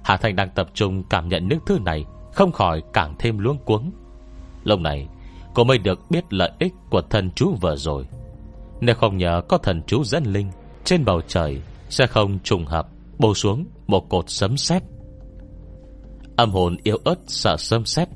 [0.03, 3.57] Hà Thành đang tập trung cảm nhận những thứ này, Không khỏi càng thêm luống
[3.57, 3.91] cuống.
[4.63, 5.07] Lúc này,
[5.53, 8.05] Cô mới được biết lợi ích của thần chú vừa rồi.
[8.81, 10.51] Nếu không nhờ có thần chú dẫn linh,
[10.83, 14.83] Trên bầu trời Sẽ không trùng hợp Bổ xuống một cột sấm sét.
[16.35, 18.07] Âm hồn yếu ớt sợ sấm sét,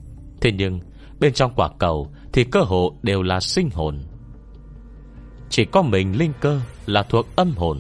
[0.42, 0.80] Thế nhưng
[1.20, 4.04] bên trong quả cầu Thì cơ hộ đều là sinh hồn.
[5.50, 7.80] Chỉ có mình linh cơ Là thuộc âm hồn.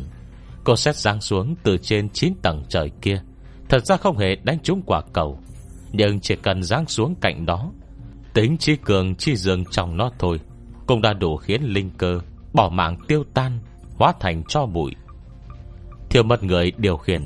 [0.63, 3.21] Cô xét giáng xuống từ trên 9 tầng trời kia.
[3.69, 5.39] Thật ra không hề đánh trúng quả cầu,
[5.91, 7.71] Nhưng chỉ cần giáng xuống cạnh đó,
[8.33, 10.39] Tính chi cường chi dường trong nó thôi,
[10.87, 12.19] Cũng đã đủ khiến linh cơ
[12.53, 13.59] Bỏ mạng tiêu tan,
[13.97, 14.91] Hóa thành cho bụi.
[16.09, 17.21] Thiêu mất người điều khiển,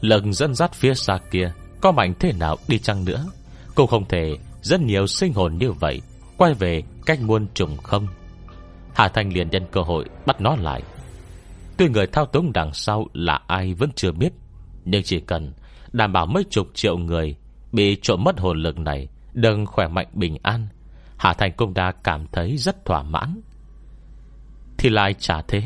[0.00, 3.26] Lần dẫn dắt phía xa kia, Có mạnh thế nào đi chăng nữa,
[3.74, 6.00] Cũng không thể rất nhiều sinh hồn như vậy,
[6.36, 8.06] Quay về cách muôn trùng không.
[8.94, 10.82] Hà Thanh liền nhân cơ hội bắt nó lại.
[11.78, 14.32] Tuy người thao túng đằng sau là ai vẫn chưa biết,
[14.84, 15.52] Nhưng chỉ cần
[15.92, 17.36] Đảm bảo mấy chục triệu người
[17.72, 20.68] Bị trộm mất hồn lực này Đừng khỏe mạnh bình an
[21.18, 23.40] Hà Thành cũng đã cảm thấy rất thỏa mãn.
[24.78, 25.62] Thì lại trả thế,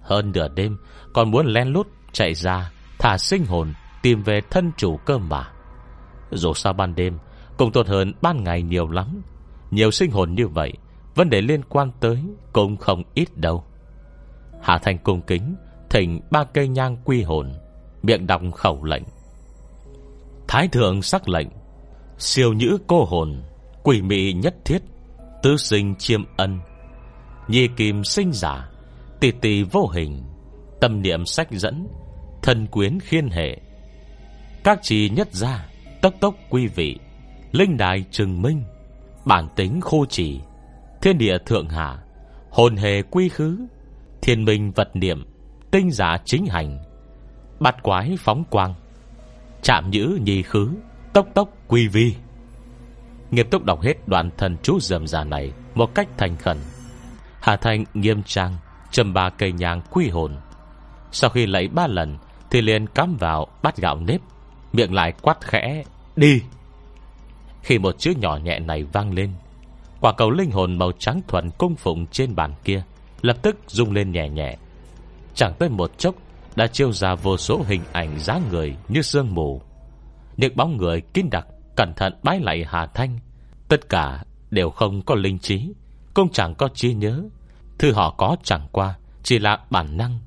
[0.00, 0.76] Hơn nửa đêm
[1.12, 5.48] Còn muốn len lút chạy ra Thả sinh hồn Tìm về thân chủ cơ mà.
[6.30, 7.18] Dù sao ban đêm
[7.56, 9.22] Cũng tốt hơn ban ngày nhiều lắm,
[9.70, 10.72] Nhiều sinh hồn như vậy,
[11.14, 13.64] Vấn đề liên quan tới Cũng không ít đâu.
[14.64, 15.56] Hà Thành cung kính,
[15.90, 17.52] Thỉnh ba cây nhang quy hồn,
[18.02, 19.02] Miệng đọc khẩu lệnh.
[20.48, 21.48] Thái thượng sắc lệnh,
[22.18, 23.42] Siêu nhữ cô hồn,
[23.82, 24.78] Quỷ mị nhất thiết,
[25.42, 26.60] Tứ sinh chiêm ân.
[27.48, 28.70] Nhi kim sinh giả
[29.20, 30.22] Tỷ tỷ vô hình,
[30.80, 31.88] Tâm niệm sách dẫn,
[32.42, 33.60] Thân quyến khiên hệ.
[34.64, 35.68] Các trì nhất gia,
[36.02, 36.98] Tốc tốc quy vị,
[37.52, 38.62] Linh đài trừng minh,
[39.24, 40.40] Bản tính khô trì,
[41.02, 41.98] Thiên địa thượng hạ,
[42.50, 43.66] Hồn hề quy khứ
[44.24, 45.24] Thiên minh vật niệm
[45.70, 46.78] Tinh giả chính hành.
[47.60, 48.74] Bát quái phóng quang,
[49.62, 50.70] Chạm nhữ nhì khứ,
[51.12, 52.14] Tốc tốc quy vi.
[53.30, 56.56] Nghiêm túc đọc hết đoạn thần chú dầm già này Một cách thành khẩn.
[57.40, 58.56] Hà Thanh nghiêm trang,
[58.90, 60.36] Châm ba cây nhang quy hồn.
[61.12, 62.18] Sau khi lấy ba lần,
[62.50, 64.20] Thì liền cắm vào bát gạo nếp,
[64.72, 65.84] Miệng lại quát khẽ,
[66.16, 66.42] Đi!
[67.62, 69.32] Khi một chữ nhỏ nhẹ này vang lên,
[70.00, 72.84] Quả cầu linh hồn màu trắng thuần cung phụng trên bàn kia
[73.24, 74.56] Lập tức rung lên nhẹ nhẹ.
[75.34, 76.14] Chẳng tới một chốc,
[76.56, 79.62] Đã chiêu ra vô số hình ảnh dáng người Như sương mù.
[80.36, 83.18] Những bóng người kín đặc Cẩn thận bái lại Hà Thanh.
[83.68, 85.72] Tất cả đều không có linh trí,
[86.14, 87.22] Cũng chẳng có trí nhớ.
[87.78, 90.18] Thư họ có chẳng qua Chỉ là bản năng.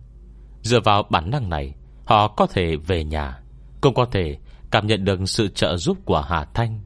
[0.61, 3.39] Dựa vào bản năng này, Họ có thể về nhà,
[3.81, 4.37] Cũng có thể
[4.71, 6.79] cảm nhận được sự trợ giúp của Hà Thanh.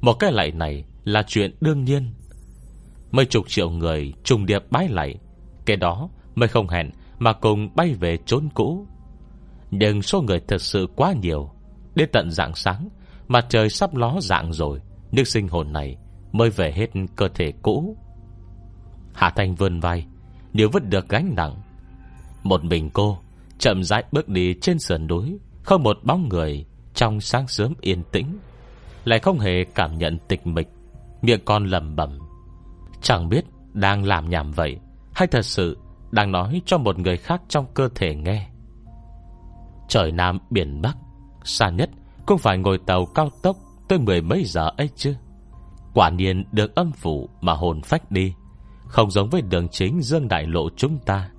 [0.00, 2.14] Một cái lạy này Là chuyện đương nhiên.
[3.10, 5.18] Mấy chục triệu người trùng điệp bái lạy
[5.68, 8.86] cái đó mới không hẹn Mà cùng bay về trốn cũ.
[9.70, 11.50] Nhưng số người thật sự quá nhiều,
[11.94, 12.88] Đến tận dạng sáng
[13.28, 14.80] Mặt trời sắp ló dạng rồi,
[15.12, 15.96] Nước sinh hồn này
[16.32, 17.96] Mới về hết cơ thể cũ.
[19.14, 20.06] Hạ Thanh vươn vai,
[20.52, 21.62] Nếu vứt được gánh nặng,
[22.42, 23.18] Một mình cô
[23.58, 28.02] Chậm rãi bước đi trên sườn núi, Không một bóng người Trong sáng sớm yên
[28.12, 28.38] tĩnh,
[29.04, 30.68] Lại không hề cảm nhận tịch mịch,
[31.22, 32.18] Miệng con lầm bẩm.
[33.02, 34.78] Chẳng biết đang làm nhảm vậy
[35.18, 35.78] hay thật sự
[36.10, 38.48] đang nói cho một người khác trong cơ thể nghe?
[39.88, 40.96] Trời Nam biển Bắc,
[41.44, 41.90] Xa nhất
[42.26, 43.56] cũng phải ngồi tàu cao tốc
[43.88, 45.14] Tới mười mấy giờ ấy chứ?
[45.94, 48.34] Quả nhiên được âm phủ mà hồn phách đi,
[48.86, 51.30] Không giống với đường chính Dương Đại Lộ chúng ta.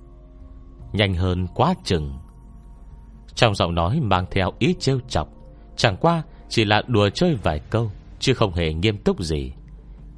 [0.92, 2.18] Nhanh hơn quá chừng.
[3.34, 5.28] Trong giọng nói mang theo ý trêu chọc,
[5.76, 9.52] Chẳng qua chỉ là đùa chơi vài câu, Chứ không hề nghiêm túc gì.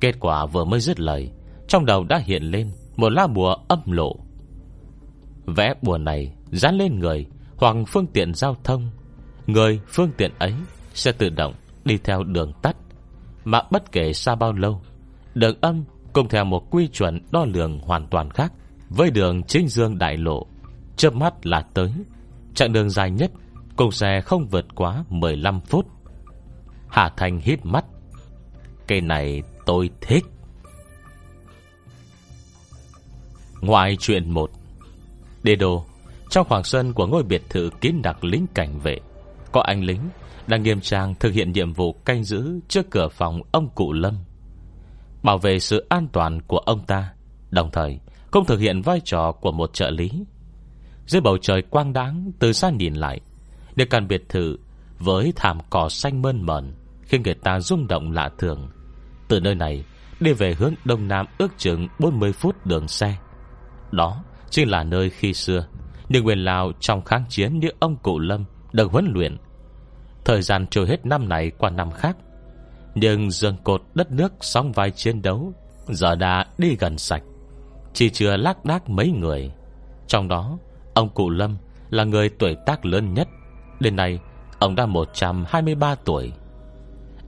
[0.01, 1.31] Kết quả vừa mới dứt lời,
[1.69, 4.17] Trong đầu đã hiện lên một lá bùa âm lộ.
[5.47, 7.27] Vẽ bùa này dán lên người
[7.57, 8.91] Hoặc phương tiện giao thông.
[9.47, 10.55] Người, phương tiện ấy
[10.95, 12.77] Sẽ tự động đi theo đường tắt,
[13.45, 14.83] Mà bất kể xa bao lâu,
[15.35, 18.53] Đường âm cùng theo một quy chuẩn đo lường hoàn toàn khác
[18.89, 20.47] Với đường chính dương đại lộ.
[20.97, 21.93] Chớp mắt là tới,
[22.55, 23.31] Chặng đường dài nhất
[23.77, 25.87] Cùng xe không vượt quá 15 phút.
[26.89, 27.85] Hà Thành hít mắt.
[28.89, 30.25] Cây này tôi thích.
[33.63, 34.51] Ngoài chuyện một,
[35.43, 35.85] Đê đồ
[36.31, 38.99] Trong khoảng sân của ngôi biệt thự kín đặc lính cảnh vệ,
[39.53, 40.01] Có anh lính
[40.47, 44.15] Đang nghiêm trang thực hiện nhiệm vụ canh giữ Trước cửa phòng ông cụ Lâm,
[45.23, 47.13] Bảo vệ sự an toàn của ông ta,
[47.51, 47.99] Đồng thời
[48.31, 50.11] không thực hiện vai trò của một trợ lý.
[51.07, 53.21] Dưới bầu trời quang đáng, Từ xa nhìn lại,
[53.77, 54.59] Để căn biệt thự
[54.99, 58.69] Với thảm cỏ xanh mơn mởn Khi người ta rung động lạ thường.
[59.29, 59.85] Từ nơi này,
[60.21, 63.17] Đi về hướng đông nam ước chừng 40 phút đường xe.
[63.93, 65.67] Đó chính là nơi khi xưa.
[66.09, 69.37] Những nguyên Lào trong kháng chiến Như ông cụ Lâm được huấn luyện.
[70.25, 72.17] Thời gian trôi hết năm này qua năm khác.
[72.95, 75.53] Nhưng dương cột đất nước Song vai chiến đấu
[75.89, 77.23] Giờ đã đi gần sạch.
[77.93, 79.53] Chỉ chưa lác đác mấy người.
[80.07, 80.59] Trong đó,
[80.95, 81.57] Ông cụ Lâm
[81.91, 83.29] là người tuổi tác lớn nhất.
[83.81, 84.19] Đến nay,
[84.59, 86.33] Ông đã 123 tuổi.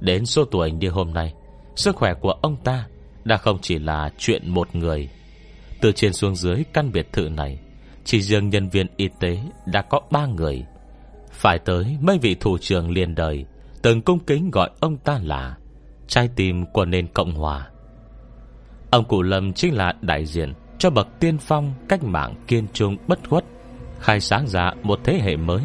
[0.00, 1.34] Đến số tuổi như hôm nay,
[1.76, 2.86] Sức khỏe của ông ta
[3.24, 5.08] Đã không chỉ là chuyện một người.
[5.84, 7.58] Từ trên xuống dưới căn biệt thự này,
[8.04, 10.64] Chỉ riêng nhân viên y tế Đã có ba người.
[11.32, 13.44] Phải tới, mấy vị thủ trưởng liền đời,
[13.82, 15.56] Từng cung kính gọi ông ta là
[16.08, 17.68] trai tim của nền Cộng Hòa.
[18.90, 22.96] Ông Cụ Lâm chính là đại diện Cho bậc tiên phong cách mạng kiên trung
[23.06, 23.44] bất khuất,
[24.00, 25.62] Khai sáng ra một thế hệ mới,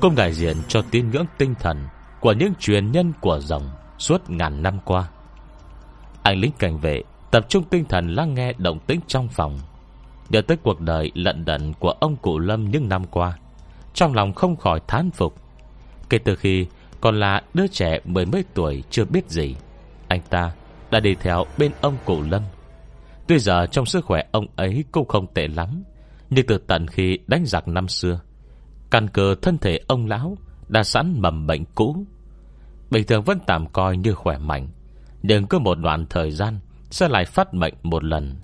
[0.00, 1.86] Cũng đại diện cho tín ngưỡng tinh thần
[2.20, 5.08] Của những truyền nhân của dòng Suốt ngàn năm qua.
[6.22, 7.02] Anh lính cảnh vệ
[7.34, 9.58] Tập trung tinh thần lắng nghe động tĩnh trong phòng.
[10.30, 13.38] Nhớ tới cuộc đời lận đận của ông cụ Lâm những năm qua,
[13.94, 15.34] Trong lòng không khỏi thán phục.
[16.10, 16.66] Kể từ khi
[17.00, 19.56] còn là đứa trẻ mười mấy tuổi chưa biết gì,
[20.08, 20.52] Anh ta
[20.90, 22.42] đã đi theo bên ông cụ Lâm.
[23.26, 25.82] Tuy giờ trong sức khỏe ông ấy cũng không tệ lắm,
[26.30, 28.20] Nhưng từ tận khi đánh giặc năm xưa,
[28.90, 30.36] Căn cơ thân thể ông lão
[30.68, 31.96] Đã sẵn mầm bệnh cũ.
[32.90, 34.68] Bình thường vẫn tạm coi như khỏe mạnh,
[35.22, 36.58] Nhưng có một đoạn thời gian
[36.94, 38.36] sẽ lại phát bệnh một lần.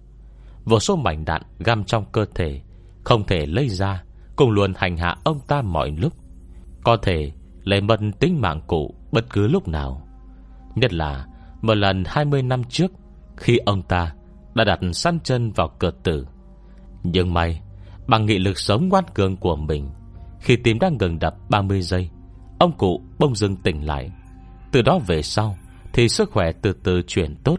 [0.65, 2.61] Vô số mảnh đạn găm trong cơ thể,
[3.05, 4.05] Không thể lấy ra,
[4.37, 6.13] Cùng luôn hành hạ ông ta mọi lúc.
[6.85, 7.33] Có thể
[7.65, 10.09] lấy mất tính mạng cụ Bất cứ lúc nào.
[10.75, 11.27] Nhất là
[11.63, 12.93] một lần 20 năm trước,
[13.37, 14.15] Khi ông ta
[14.55, 16.27] đã đặt săn chân vào cửa tử.
[17.03, 17.61] Nhưng may,
[18.07, 19.91] Bằng nghị lực sống ngoan cường của mình,
[20.41, 22.11] Khi tim đang ngừng đập 30 giây,
[22.59, 24.11] Ông cụ bông dưng tỉnh lại.
[24.73, 25.57] Từ đó về sau,
[25.93, 27.57] Thì sức khỏe từ từ chuyển tốt.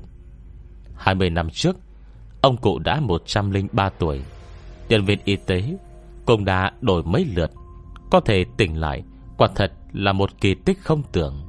[1.02, 1.78] 20 năm trước,
[2.42, 4.22] Ông cụ đã 103 tuổi.
[4.90, 5.78] Nhân viên y tế
[6.26, 7.52] Cũng đã đổi mấy lượt,
[8.12, 9.04] Có thể tỉnh lại,
[9.38, 11.44] Quả thật là một kỳ tích không tưởng.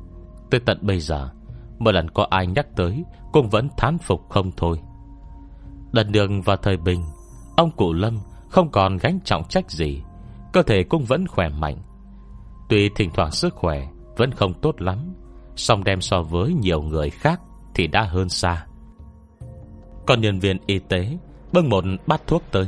[0.50, 1.30] Tới tận bây giờ
[1.78, 4.78] Mỗi lần có ai nhắc tới Cũng vẫn thán phục không thôi.
[5.92, 7.04] Đần đường vào thời bình,
[7.56, 10.02] Ông cụ Lâm không còn gánh trọng trách gì,
[10.52, 11.76] Cơ thể cũng vẫn khỏe mạnh.
[12.68, 14.98] Tuy thỉnh thoảng sức khỏe Vẫn không tốt lắm,
[15.56, 17.40] song đem so với nhiều người khác
[17.74, 18.66] Thì đã hơn xa.
[20.06, 21.18] Còn nhân viên y tế
[21.52, 22.66] Bưng một bát thuốc tới.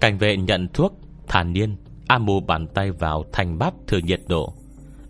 [0.00, 0.94] Cảnh vệ nhận thuốc
[1.28, 1.76] Thản nhiên
[2.08, 4.54] A mù bàn tay vào thành bát thử nhiệt độ.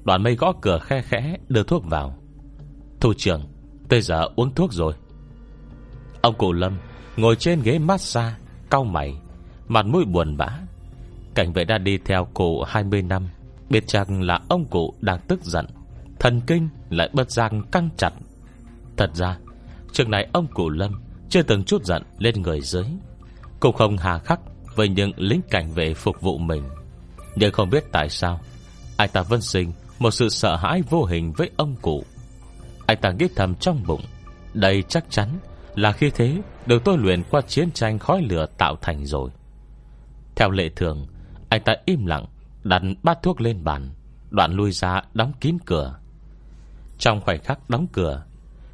[0.04, 2.16] Đoàn mây gõ cửa khe khẽ, đưa thuốc vào.
[3.00, 3.42] Thủ trưởng,
[3.88, 4.94] Tới giờ uống thuốc rồi.
[6.22, 6.78] Ông cụ Lâm
[7.16, 8.36] ngồi trên ghế massage,
[8.70, 9.14] Cau mày,
[9.68, 10.58] Mặt mũi buồn bã.
[11.34, 13.28] Cảnh vệ đã đi theo cụ 20 năm,
[13.70, 15.66] Biết chăng là ông cụ đang tức giận,
[16.18, 18.12] Thần kinh lại bất giác căng chặt.
[18.96, 19.38] Thật ra
[19.92, 20.92] Trước này ông cụ Lâm
[21.28, 22.84] Chưa từng chút giận lên người dưới
[23.60, 24.40] Cũng không hà khắc
[24.74, 26.62] Với những lính cảnh vệ phục vụ mình.
[27.36, 28.40] Nhưng không biết tại sao,
[28.96, 32.04] Anh ta vân sinh Một sự sợ hãi vô hình với ông cụ.
[32.86, 34.02] Anh ta nghĩ thầm trong bụng,
[34.54, 35.28] Đây chắc chắn
[35.74, 39.30] là khi thế Được tôi luyện qua chiến tranh khói lửa tạo thành rồi.
[40.36, 41.06] Theo lệ thường,
[41.48, 42.26] Anh ta im lặng,
[42.64, 43.88] Đặt bát thuốc lên bàn,
[44.30, 45.98] Đoạn lui ra đóng kín cửa.
[46.98, 48.24] Trong khoảnh khắc đóng cửa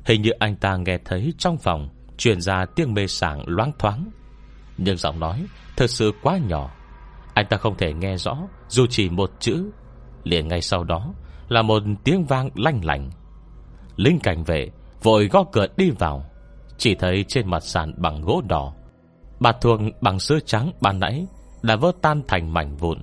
[0.09, 4.11] Hình như anh ta nghe thấy trong phòng Truyền ra tiếng mê sảng loáng thoáng.
[4.79, 6.71] Nhưng giọng nói Thật sự quá nhỏ.
[7.35, 8.37] Anh ta không thể nghe rõ,
[8.69, 9.71] Dù chỉ một chữ.
[10.25, 11.15] Liền ngay sau đó
[11.49, 13.11] Là một tiếng vang lanh lành
[13.97, 14.71] Linh cảnh vệ
[15.03, 16.25] Vội gõ cửa đi vào.
[16.79, 18.75] Chỉ thấy trên mặt sàn bằng gỗ đỏ.
[19.41, 21.27] Bà thuồng bằng sữa trắng ban nãy
[21.63, 22.99] Đã vỡ tan thành mảnh vụn.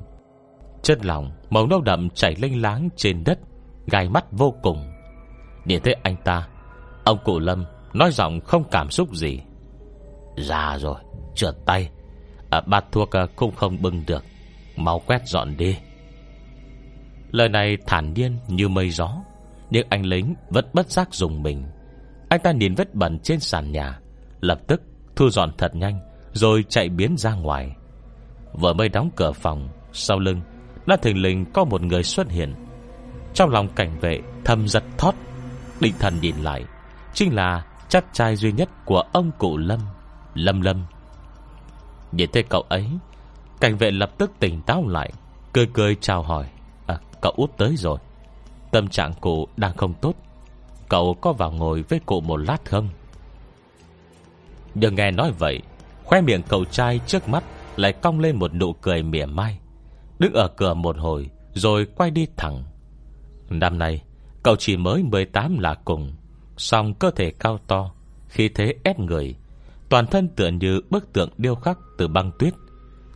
[0.83, 3.39] Chân lòng màu nâu đậm chảy lênh láng trên đất,
[3.87, 4.91] Gai mắt vô cùng.
[5.65, 6.47] Nhìn thấy anh ta
[7.05, 9.39] Ông cụ Lâm nói giọng không cảm xúc gì.
[10.37, 10.95] Già rồi
[11.35, 11.89] Trượt tay.
[12.49, 14.23] À, Bát thuốc à, cũng không bưng được.
[14.75, 15.77] Máu quét dọn đi.
[17.31, 19.15] Lời này thản nhiên như mây gió
[19.69, 21.63] Nhưng anh lính vẫn bất giác dùng mình.
[22.29, 23.99] Anh ta nhìn vết bẩn trên sàn nhà
[24.41, 24.81] Lập tức
[25.15, 25.99] thu dọn thật nhanh
[26.33, 27.75] Rồi chạy biến ra ngoài.
[28.53, 30.41] Vừa mới đóng cửa phòng Sau lưng
[30.85, 32.55] đã thình lình có một người xuất hiện.
[33.33, 35.15] Trong lòng cảnh vệ thầm giật thót
[35.79, 36.65] Định thần nhìn lại.
[37.15, 39.79] Chính là chắc trai duy nhất của ông cụ Lâm
[40.33, 40.85] Lâm Lâm.
[42.11, 42.89] Nhìn thấy cậu ấy
[43.59, 45.11] Cảnh vệ lập tức tỉnh táo lại
[45.53, 46.49] Cười cười chào hỏi
[46.87, 47.97] à, Cậu út tới rồi.
[48.71, 50.13] Tâm trạng cụ đang không tốt
[50.89, 52.89] Cậu có vào ngồi với cụ một lát không?
[54.75, 55.61] Nhưng nghe nói vậy
[56.03, 57.43] Khoe miệng cậu trai trước mắt
[57.75, 59.59] Lại cong lên một nụ cười mỉa mai
[60.19, 62.63] Đứng ở cửa một hồi Rồi quay đi thẳng.
[63.49, 64.01] Năm nay
[64.43, 66.13] cậu chỉ mới 18 là cùng
[66.57, 67.91] Xong cơ thể cao to
[68.27, 69.35] Khi thế ép người.
[69.89, 72.53] Toàn thân tựa như bức tượng điêu khắc từ băng tuyết.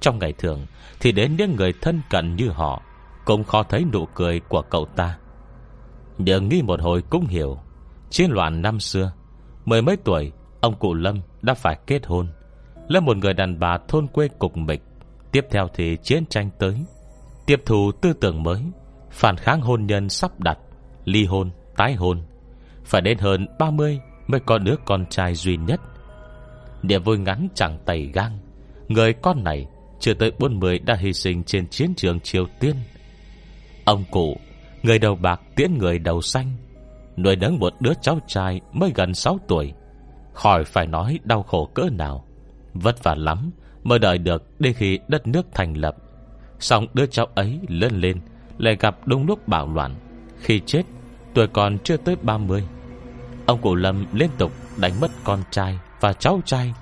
[0.01, 0.65] Trong ngày thường
[0.99, 2.81] Thì đến những người thân cận như họ
[3.25, 5.17] Cũng khó thấy nụ cười của cậu ta.
[6.17, 7.57] Nhưng nghi một hồi cũng hiểu
[8.09, 9.11] Chiến loạn năm xưa
[9.65, 10.31] Mười mấy tuổi
[10.61, 12.27] Ông cụ Lâm đã phải kết hôn.
[12.87, 14.81] Là một người đàn bà thôn quê cục mịch
[15.31, 16.85] Tiếp theo thì chiến tranh tới.
[17.45, 18.63] Tiếp thù tư tưởng mới
[19.11, 20.57] Phản kháng hôn nhân sắp đặt
[21.05, 22.21] Ly hôn, tái hôn.
[22.85, 25.81] Phải đến hơn 30 Mới có đứa con trai duy nhất.
[26.83, 28.39] Địa vui ngắn chẳng tẩy gang.
[28.87, 29.67] Người con này
[29.99, 32.75] Chưa tới 40 đã hy sinh trên chiến trường Triều Tiên.
[33.85, 34.37] Ông cụ,
[34.83, 36.51] Người đầu bạc tiễn người đầu xanh,
[37.17, 39.73] Nuôi nấng một đứa cháu trai Mới gần 6 tuổi.
[40.33, 42.25] Khỏi phải nói đau khổ cỡ nào.
[42.73, 43.51] Vất vả lắm
[43.83, 45.95] Mới đợi được đến khi đất nước thành lập.
[46.59, 48.17] Xong đứa cháu ấy lớn lên,
[48.57, 49.95] Lại gặp đúng lúc bạo loạn.
[50.41, 50.83] Khi chết
[51.33, 52.63] tuổi còn chưa tới 30
[53.45, 56.73] Ông cụ Lâm liên tục đánh mất con trai Và cháu trai.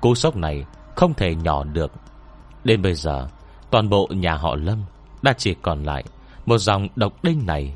[0.00, 0.64] Cú sốc này
[0.96, 1.92] không thể nhỏ được.
[2.64, 3.28] Đến bây giờ,
[3.70, 4.84] Toàn bộ nhà họ Lâm
[5.22, 6.04] Đã chỉ còn lại
[6.46, 7.74] Một dòng độc đinh này.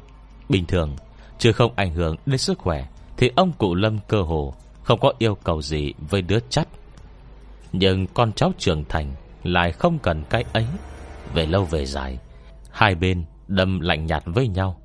[0.49, 0.97] Bình thường,
[1.39, 5.13] Chứ không ảnh hưởng đến sức khỏe, Thì ông cụ Lâm cơ hồ Không có
[5.19, 6.69] yêu cầu gì với đứa chắt.
[7.73, 9.13] Nhưng con cháu trưởng thành
[9.43, 10.67] Lại không cần cái ấy.
[11.35, 12.19] Về lâu về dài,
[12.71, 14.81] Hai bên đâm lạnh nhạt với nhau.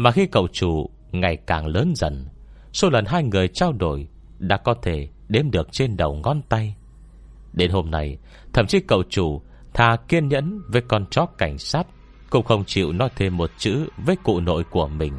[0.00, 2.26] Mà khi cậu chủ ngày càng lớn dần,
[2.72, 6.76] Số lần hai người trao đổi Đã có thể đếm được trên đầu ngón tay.
[7.52, 8.18] Đến hôm nay,
[8.52, 9.42] Thậm chí cậu chủ
[9.74, 11.86] Thà kiên nhẫn với con chó cảnh sát
[12.30, 15.12] Cũng không chịu nói thêm một chữ Với cụ nội của mình.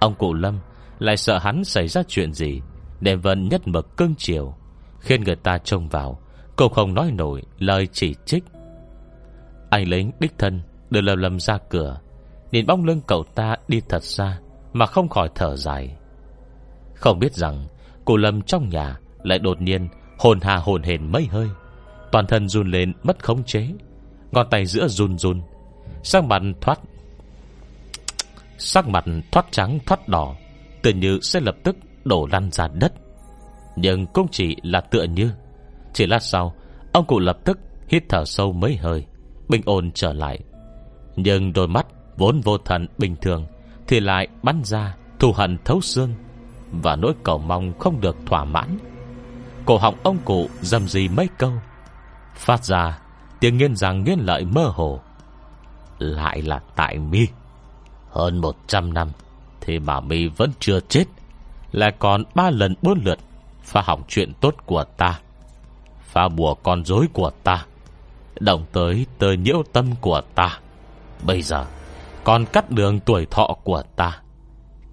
[0.00, 0.58] Ông cụ Lâm
[0.98, 2.60] lại sợ hắn xảy ra chuyện gì
[3.00, 4.54] Để vẫn nhất mực cưng chiều,
[5.00, 6.20] Khiến người ta trông vào
[6.56, 8.44] Cũng không nói nổi lời chỉ trích.
[9.70, 12.00] Anh lính đích thân Đưa Lâm Lâm ra cửa
[12.56, 14.38] Nhìn bóng lưng cậu ta đi thật xa
[14.72, 15.96] Mà không khỏi thở dài.
[16.94, 17.66] Không biết rằng
[18.04, 19.88] Cụ Lâm trong nhà lại đột nhiên
[20.18, 21.48] Hồn hà hồn hền mấy hơi.
[22.12, 23.68] Toàn thân run lên mất khống chế,
[24.32, 25.40] Ngón tay giữa run run,
[26.02, 26.80] Sắc mặt thoát,
[28.58, 30.34] Sắc mặt thoát trắng, thoát đỏ
[30.82, 32.92] Tự như sẽ lập tức đổ lăn ra đất.
[33.76, 35.30] Nhưng cũng chỉ là tựa như,
[35.92, 36.54] Chỉ lát sau,
[36.92, 39.06] Ông cụ lập tức hít thở sâu mấy hơi,
[39.48, 40.38] Bình ổn trở lại.
[41.16, 41.86] Nhưng đôi mắt
[42.16, 43.46] vốn vô thần bình thường,
[43.86, 46.14] Thì lại bắn ra, thù hận thấu xương,
[46.70, 48.78] Và nỗi cầu mong không được thỏa mãn.
[49.64, 51.52] Cổ họng ông cụ dầm gì mấy câu,
[52.34, 52.98] Phát ra
[53.40, 55.00] Tiếng nghiên rằng nghiên lợi mơ hồ.
[55.98, 57.26] Lại là tại mi,
[58.10, 59.10] Hơn 100 năm,
[59.60, 61.04] Thì mà mi vẫn chưa chết,
[61.72, 63.18] Lại còn ba lần bốn lượt
[63.62, 65.20] Phá hỏng chuyện tốt của ta,
[66.00, 67.64] Phá bùa con dối của ta,
[68.40, 70.58] Động tới tơ nhiễu tâm của ta.
[71.22, 71.66] Bây giờ
[72.26, 74.20] còn cắt đường tuổi thọ của ta.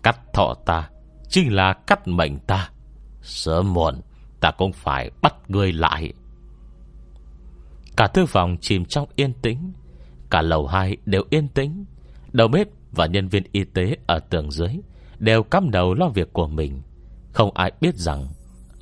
[0.04, 0.90] Cắt thọ ta
[1.30, 2.70] Chính là cắt mệnh ta.
[3.22, 4.02] Sớm muộn,
[4.40, 6.14] Ta cũng phải bắt ngươi lại.
[7.98, 9.74] Cả thư phòng chìm trong yên tĩnh.
[10.30, 11.86] Cả lầu hai đều yên tĩnh.
[12.32, 14.78] Đầu bếp và nhân viên y tế Ở tường dưới
[15.20, 16.82] Đều cắm đầu lo việc của mình.
[17.32, 18.28] Không ai biết rằng,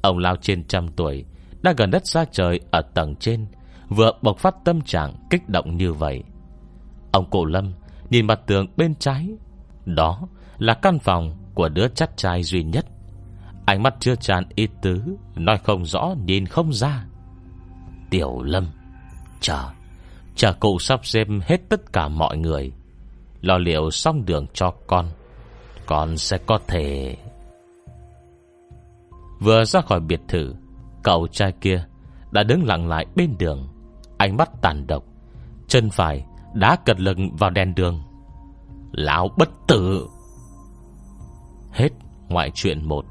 [0.02, 1.26] Ông lao trên trăm tuổi
[1.62, 3.46] Đã gần đất xa trời ở tầng trên,
[3.90, 6.24] Vừa bộc phát tâm trạng kích động như vậy.
[7.12, 7.74] Ông cụ Lâm
[8.12, 9.30] Nhìn mặt tường bên trái,
[9.86, 12.86] Đó là căn phòng của đứa chắt trai duy nhất.
[13.66, 15.02] Ánh mắt chưa tràn ý tứ,
[15.36, 17.06] Nói không rõ, nhìn không ra.
[18.10, 18.68] Tiểu Lâm,
[19.42, 19.70] Chờ
[20.36, 22.72] Chờ cụ sắp xếp hết tất cả mọi người.
[23.42, 25.06] Lo liệu xong đường cho con
[25.86, 27.18] Con sẽ có thể.
[29.40, 30.56] Vừa ra khỏi biệt thự,
[31.04, 31.86] Cậu trai kia
[32.32, 33.68] Đã đứng lặng lại bên đường,
[34.18, 35.04] Ánh mắt tàn độc,
[35.68, 38.02] Chân phải đã cật lực vào đèn đường.
[38.92, 40.08] Lão bất tử.
[41.72, 41.90] Hết
[42.30, 43.06] ngoại chuyện một,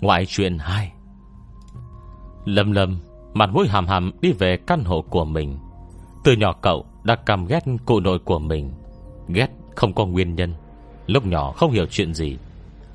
[0.00, 0.92] Ngoại chuyện hai.
[2.44, 2.98] Lâm lâm,
[3.34, 5.58] Mặt mũi hàm hàm đi về căn hộ của mình.
[6.24, 8.72] Từ nhỏ cậu đã căm ghét cụ nội của mình.
[9.28, 10.54] Ghét không có nguyên nhân.
[11.06, 12.38] Lúc nhỏ không hiểu chuyện gì.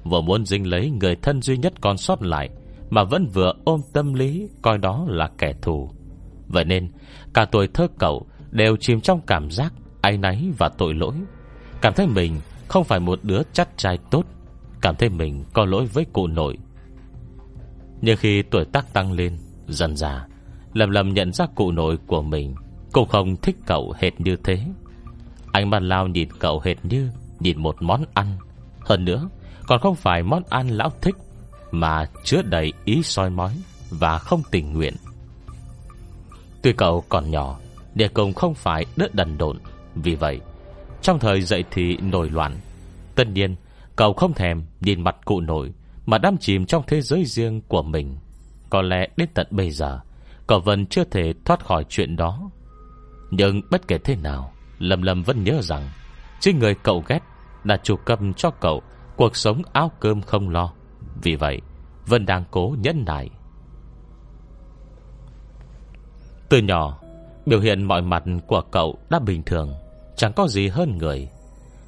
[0.03, 2.49] Vừa muốn dính lấy người thân duy nhất còn sót lại,
[2.89, 5.89] Mà vẫn vừa ôm tâm lý Coi đó là kẻ thù.
[6.47, 6.91] Vậy nên,
[7.33, 11.13] cả tuổi thơ cậu Đều chìm trong cảm giác áy náy và tội lỗi.
[11.81, 14.25] Cảm thấy mình không phải một đứa chắc trai tốt,
[14.81, 16.57] Cảm thấy mình có lỗi với cụ nội.
[18.01, 19.37] Nhưng khi tuổi tác tăng lên,
[19.67, 20.27] Dần già
[20.73, 22.55] Lầm lầm nhận ra cụ nội của mình
[22.91, 24.59] Cũng không thích cậu hệt như thế.
[25.51, 28.37] Anh bàn lao nhìn cậu hệt như Nhìn một món ăn.
[28.79, 29.29] Hơn nữa,
[29.67, 31.15] còn không phải món ăn lão thích,
[31.71, 33.51] Mà chứa đầy ý soi mói
[33.89, 34.93] Và không tình nguyện.
[36.61, 37.59] Tuy cậu còn nhỏ
[37.95, 39.57] Địa cùng không phải đớt đần độn.
[39.95, 40.39] Vì vậy,
[41.01, 42.57] Trong thời dậy thì nổi loạn.
[43.15, 43.55] Tất nhiên,
[43.95, 45.73] cậu không thèm nhìn mặt cụ nội
[46.05, 48.17] Mà đắm chìm trong thế giới riêng của mình.
[48.69, 49.99] Có lẽ đến tận bây giờ,
[50.47, 52.49] Cậu vẫn chưa thể thoát khỏi chuyện đó.
[53.31, 55.89] Nhưng bất kể thế nào, Lâm Lâm vẫn nhớ rằng
[56.39, 57.19] Chính người cậu ghét
[57.63, 58.81] Đã chủ cầm cho cậu
[59.15, 60.73] Cuộc sống áo cơm không lo.
[61.23, 61.61] Vì vậy
[62.05, 63.29] Vân đang cố nhẫn nại.
[66.49, 67.02] Từ nhỏ
[67.45, 69.73] Biểu hiện mọi mặt của cậu đã bình thường,
[70.15, 71.29] Chẳng có gì hơn người.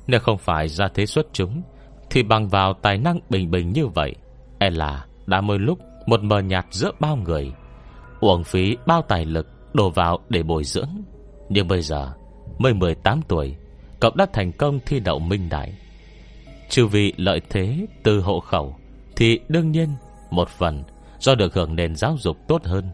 [0.07, 1.61] Nếu không phải ra thế xuất chúng,
[2.09, 4.15] Thì bằng vào tài năng bình bình như vậy
[4.59, 7.51] E là đã mơ lúc Một mờ nhạt giữa bao người.
[8.19, 10.89] Uổng phí bao tài lực Đổ vào để bồi dưỡng.
[11.49, 12.11] Nhưng bây giờ,
[12.57, 13.55] Mới 18 tuổi,
[13.99, 15.73] Cậu đã thành công thi đậu minh đại.
[16.69, 18.75] Trừ vì lợi thế từ hộ khẩu,
[19.15, 19.89] Thì đương nhiên
[20.29, 20.83] Một phần
[21.19, 22.89] do được hưởng nền giáo dục tốt hơn.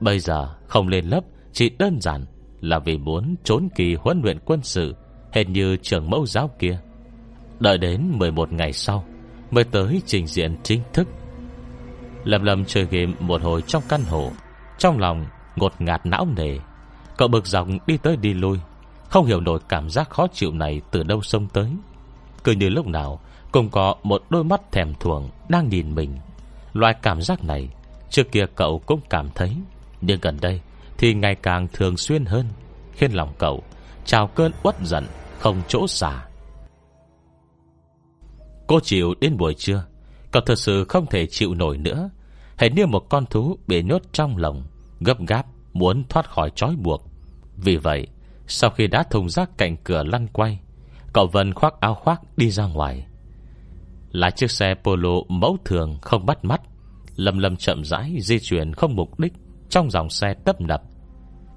[0.00, 1.20] Bây giờ không lên lớp
[1.54, 2.24] chỉ đơn giản
[2.60, 4.94] là vì muốn trốn kỳ huấn luyện quân sự,
[5.32, 6.78] Hệt như trường mẫu giáo kia.
[7.60, 9.04] Đợi đến 11 ngày sau,
[9.50, 11.08] Mới tới trình diện chính thức.
[12.24, 14.30] Lầm lầm chơi game một hồi trong căn hộ,
[14.78, 15.26] trong lòng
[15.56, 16.58] Ngột ngạt não nề.
[17.16, 18.58] Cậu bực dọc đi tới đi lui,
[19.08, 21.70] Không hiểu nổi cảm giác khó chịu này Từ đâu xông tới.
[22.44, 23.20] Cứ như lúc nào,
[23.52, 26.18] Cũng có một đôi mắt thèm thuồng Đang nhìn mình.
[26.72, 27.68] Loại cảm giác này,
[28.10, 29.56] Trước kia cậu cũng cảm thấy,
[30.00, 30.60] Nhưng gần đây
[30.98, 32.46] thì ngày càng thường xuyên hơn,
[32.92, 33.62] Khiến lòng cậu
[34.04, 35.06] Trào cơn uất giận,
[35.38, 36.26] Không chỗ xả.
[38.66, 39.84] Cô chịu đến buổi trưa,
[40.30, 42.10] Cậu thật sự không thể chịu nổi nữa.
[42.56, 44.64] Hãy như một con thú bị nhốt trong lòng,
[45.00, 47.10] Gấp gáp, muốn thoát khỏi trói buộc.
[47.56, 48.06] Vì vậy,
[48.46, 50.60] Sau khi đã thùng rác cạnh cửa lăn quay,
[51.12, 53.06] Cậu Vân khoác áo khoác đi ra ngoài.
[54.10, 56.60] Là chiếc xe polo mẫu thường không bắt mắt,
[57.16, 59.32] Lầm lầm chậm rãi di chuyển không mục đích.
[59.68, 60.82] Trong dòng xe tấp nập.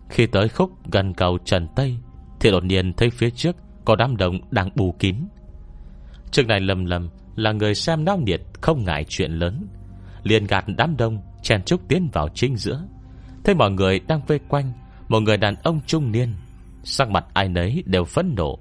[0.09, 1.97] Khi tới khúc gần cầu Trần Tây,
[2.39, 3.55] Thì đột nhiên thấy phía trước
[3.85, 5.15] Có đám đông đang bù kín.
[6.31, 9.67] Trước này lầm lầm Là người xem náo nhiệt không ngại chuyện lớn.
[10.23, 12.83] Liền gạt đám đông, Chen trúc tiến vào chính giữa.
[13.43, 14.73] Thấy mọi người đang vây quanh,
[15.09, 16.33] Một người đàn ông trung niên,
[16.83, 18.57] Sắc mặt ai nấy đều phẫn nộ.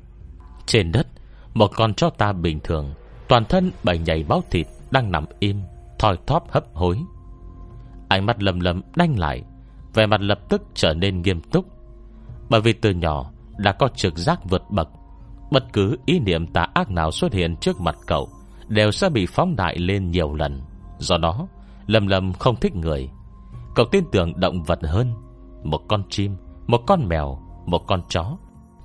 [0.67, 1.07] Trên đất,
[1.55, 2.95] Một con chó ta bình thường,
[3.29, 5.61] Toàn thân bảy nhảy báo thịt Đang nằm im
[5.99, 6.99] thòi thóp hấp hối.
[8.09, 9.43] Ánh mắt lầm lầm đanh lại
[9.95, 11.67] Về mặt lập tức trở nên nghiêm túc.
[12.49, 14.89] Bởi vì từ nhỏ Đã có trực giác vượt bậc
[15.51, 18.29] Bất cứ ý niệm tà ác nào xuất hiện trước mặt cậu
[18.69, 20.63] Đều sẽ bị phóng đại lên nhiều lần.
[20.99, 21.49] Do đó
[21.87, 23.11] lầm lầm không thích người.
[23.75, 25.13] Cậu tin tưởng động vật hơn
[25.65, 26.37] Một con chim,
[26.67, 28.37] một con mèo Một con chó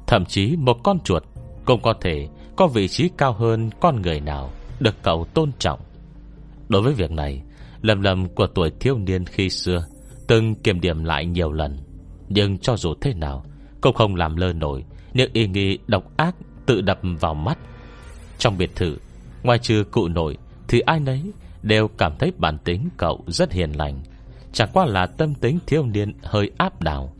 [0.07, 1.23] Thậm chí một con chuột
[1.65, 4.49] Cũng có thể có vị trí cao hơn con người nào
[4.79, 5.79] Được cậu tôn trọng.
[6.69, 7.41] Đối với việc này
[7.81, 9.85] lầm lầm của tuổi thiếu niên khi xưa,
[10.27, 11.77] Từng kiểm điểm lại nhiều lần.
[12.29, 13.45] Nhưng cho dù thế nào,
[13.81, 17.57] Cũng không làm lơ nổi Những ý nghĩ độc ác tự đập vào mắt.
[18.37, 18.97] Trong biệt thự,
[19.43, 21.21] Ngoài trừ cụ nội, Thì ai nấy
[21.63, 24.03] đều cảm thấy bản tính cậu rất hiền lành,
[24.53, 27.15] Chẳng qua là tâm tính thiếu niên hơi áp đảo.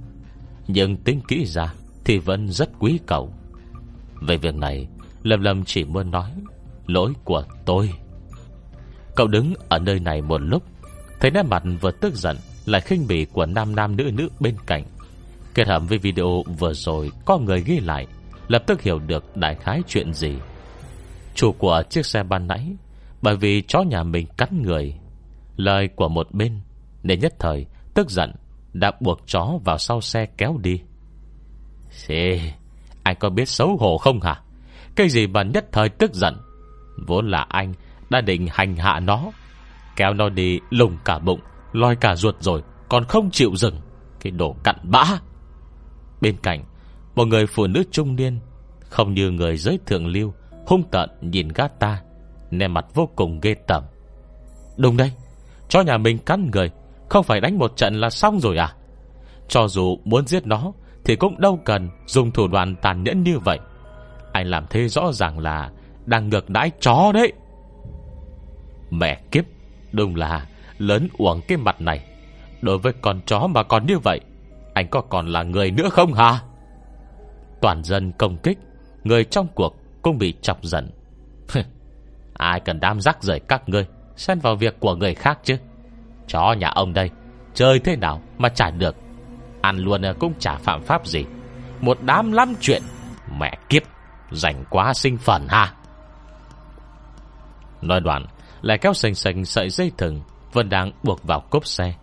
[0.67, 1.73] Nhưng tính kỹ ra
[2.05, 3.33] Thì vẫn rất quý cậu.
[4.21, 4.87] Về việc này
[5.23, 6.31] Lâm Lâm chỉ muốn nói,
[6.87, 7.89] Lỗi của tôi.
[9.15, 10.63] Cậu đứng ở nơi này một lúc,
[11.19, 14.55] Thấy nét mặt vừa tức giận Lại khinh bỉ của nam nam nữ nữ bên
[14.65, 14.83] cạnh.
[15.53, 18.07] Kết hợp với video vừa rồi, Có người ghi lại,
[18.47, 20.35] Lập tức hiểu được đại khái chuyện gì.
[21.35, 22.75] Chủ của chiếc xe ban nãy,
[23.21, 24.95] Bởi vì chó nhà mình cắn người.
[25.55, 26.59] Lời của một bên,
[27.03, 28.31] Nên nhất thời tức giận,
[28.73, 30.81] Đã buộc chó vào sau xe kéo đi.
[31.89, 32.53] Xê,
[33.03, 34.41] Anh có biết xấu hổ không hả?
[34.95, 36.37] Cái gì mà nhất thời tức giận?
[37.07, 37.73] Vốn là anh
[38.11, 39.31] đã định hành hạ nó.
[39.95, 41.39] Kéo nó đi lùng cả bụng,
[41.71, 43.81] Loi cả ruột rồi, Còn không chịu dừng,
[44.19, 45.03] Cái đồ cặn bã.
[46.21, 46.63] Bên cạnh,
[47.15, 48.39] Một người phụ nữ trung niên,
[48.89, 50.33] Không như người giới thượng lưu,
[50.67, 52.01] Hung tận nhìn gã ta
[52.51, 53.83] Nè mặt vô cùng ghê tởm.
[54.77, 55.11] Đúng đây
[55.69, 56.71] Cho nhà mình cắn người,
[57.09, 58.73] Không phải đánh một trận là xong rồi à?
[59.47, 60.71] Cho dù muốn giết nó,
[61.05, 63.59] Thì cũng đâu cần dùng thủ đoạn tàn nhẫn như vậy.
[64.31, 65.71] Anh làm thế rõ ràng là
[66.05, 67.33] Đang ngược đãi chó đấy.
[68.91, 69.45] Mẹ kiếp.
[69.91, 72.05] Đúng là lớn uổng cái mặt này.
[72.61, 74.19] Đối với con chó mà còn như vậy,
[74.73, 76.39] Anh có còn là người nữa không hả?
[77.61, 78.57] Toàn dân công kích,
[79.03, 80.89] Người trong cuộc cũng bị chọc giận.
[82.33, 83.85] Ai cần đám rắc rời các ngươi,
[84.15, 85.57] Xen vào việc của người khác chứ?
[86.27, 87.09] Chó nhà ông đây,
[87.53, 88.95] Chơi thế nào mà trả được?
[89.61, 91.25] Ăn luôn cũng chả phạm pháp gì.
[91.81, 92.83] Một đám lắm chuyện,
[93.39, 93.83] Mẹ kiếp,
[94.31, 95.73] Rảnh quá sinh phần ha.
[97.81, 98.25] Nói đoạn
[98.61, 100.21] lại kéo sành sành sợi dây thừng,
[100.53, 101.93] Vẫn đang buộc vào cốp xe.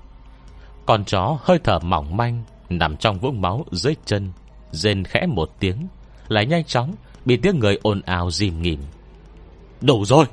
[0.86, 4.32] Con chó hơi thở mỏng manh, Nằm trong vũng máu dưới chân,
[4.70, 5.88] Rên khẽ một tiếng,
[6.28, 6.94] Lại nhanh chóng
[7.24, 8.80] Bị tiếng người ồn ào dìm nghỉm.
[9.80, 10.24] Đủ rồi!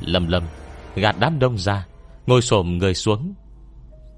[0.00, 0.42] Lâm lâm
[0.94, 1.86] gạt đám đông ra,
[2.26, 3.34] Ngồi xổm người xuống.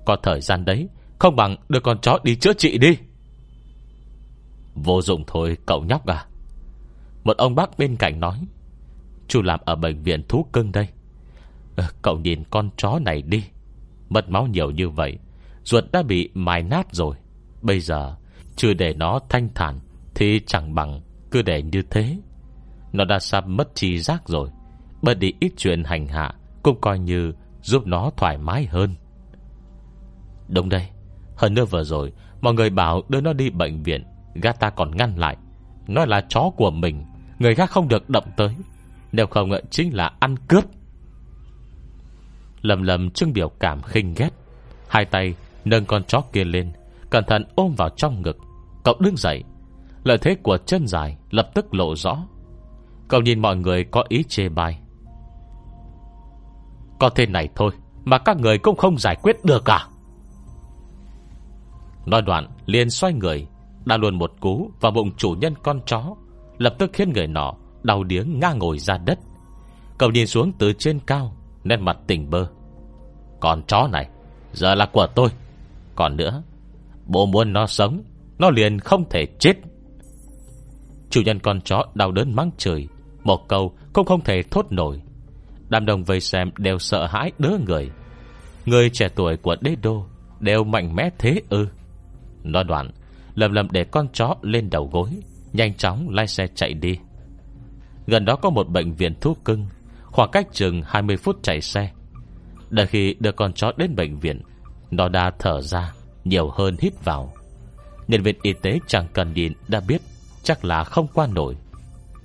[0.06, 0.88] Có thời gian đấy,
[1.18, 2.98] Không bằng đưa con chó đi chữa trị đi.
[4.74, 6.26] Vô dụng thôi, cậu nhóc à.
[7.24, 8.46] Một ông bác bên cạnh nói.
[9.28, 10.88] Chú làm ở bệnh viện thú cưng đây.
[11.76, 13.44] Ờ, cậu nhìn con chó này đi.
[14.08, 15.18] Mất máu nhiều như vậy,
[15.64, 17.16] Ruột đã bị mài nát rồi.
[17.62, 18.16] Bây giờ,
[18.56, 19.80] Chưa để nó thanh thản
[20.14, 21.00] Thì chẳng bằng
[21.30, 22.18] cứ để như thế.
[22.92, 24.50] Nó đã sắp mất trí giác rồi,
[25.02, 28.94] Bớt đi ít chuyện hành hạ, Cũng coi như giúp nó thoải mái hơn.
[30.48, 30.88] Đúng đây,
[31.36, 34.04] Hơn nữa vừa rồi, Mọi người bảo đưa nó đi bệnh viện
[34.34, 35.36] Gata còn ngăn lại.
[35.88, 37.04] Nói là chó của mình,
[37.38, 38.54] Người khác không được động tới.
[39.12, 40.64] Nếu không ờ, chính là ăn cướp.
[42.62, 44.30] Lầm lầm trưng biểu cảm khinh ghét.
[44.88, 45.34] Hai tay
[45.64, 46.72] nâng con chó kia lên,
[47.10, 48.38] Cẩn thận ôm vào trong ngực.
[48.84, 49.44] Cậu đứng dậy.
[50.04, 52.16] Lợi thế của chân dài lập tức lộ rõ.
[53.08, 54.78] Cậu nhìn mọi người có ý chê bai.
[57.00, 57.70] Có thế này thôi
[58.04, 59.86] Mà các người cũng không giải quyết được à?
[62.06, 63.46] Nói đoạn, liền xoay người
[63.84, 66.14] Đã luôn một cú vào bụng chủ nhân con chó,
[66.58, 69.18] Lập tức khiến người nọ Đau điếng ngã ngồi ra đất.
[69.98, 71.35] Cậu nhìn xuống từ trên cao
[71.66, 72.46] Nét mặt tỉnh bơ.
[73.40, 74.08] Con chó này,
[74.52, 75.28] Giờ là của tôi.
[75.94, 76.42] Còn nữa,
[77.06, 78.02] Bố muốn nó sống,
[78.38, 79.52] Nó liền không thể chết.
[81.10, 82.88] Chủ nhân con chó đau đớn mắng trời
[83.24, 85.02] Một câu cũng không thể thốt nổi.
[85.68, 87.90] Đám đồng vây xem đều sợ hãi đứa người.
[88.66, 90.06] Người trẻ tuổi của đế đô
[90.40, 91.68] Đều mạnh mẽ thế ư.
[92.42, 92.90] Nói đoạn,
[93.34, 95.10] Lầm lầm để con chó lên đầu gối,
[95.52, 96.98] Nhanh chóng lái xe chạy đi.
[98.06, 99.66] Gần đó có một bệnh viện thú cưng
[100.16, 101.90] Khoảng cách chừng 20 phút chạy xe.
[102.70, 104.40] Đợi khi đưa con chó đến bệnh viện,
[104.90, 105.92] Nó đã thở ra
[106.24, 107.32] Nhiều hơn hít vào.
[108.08, 110.02] Nhân viên y tế chẳng cần nhìn đã biết
[110.42, 111.56] Chắc là không qua nổi.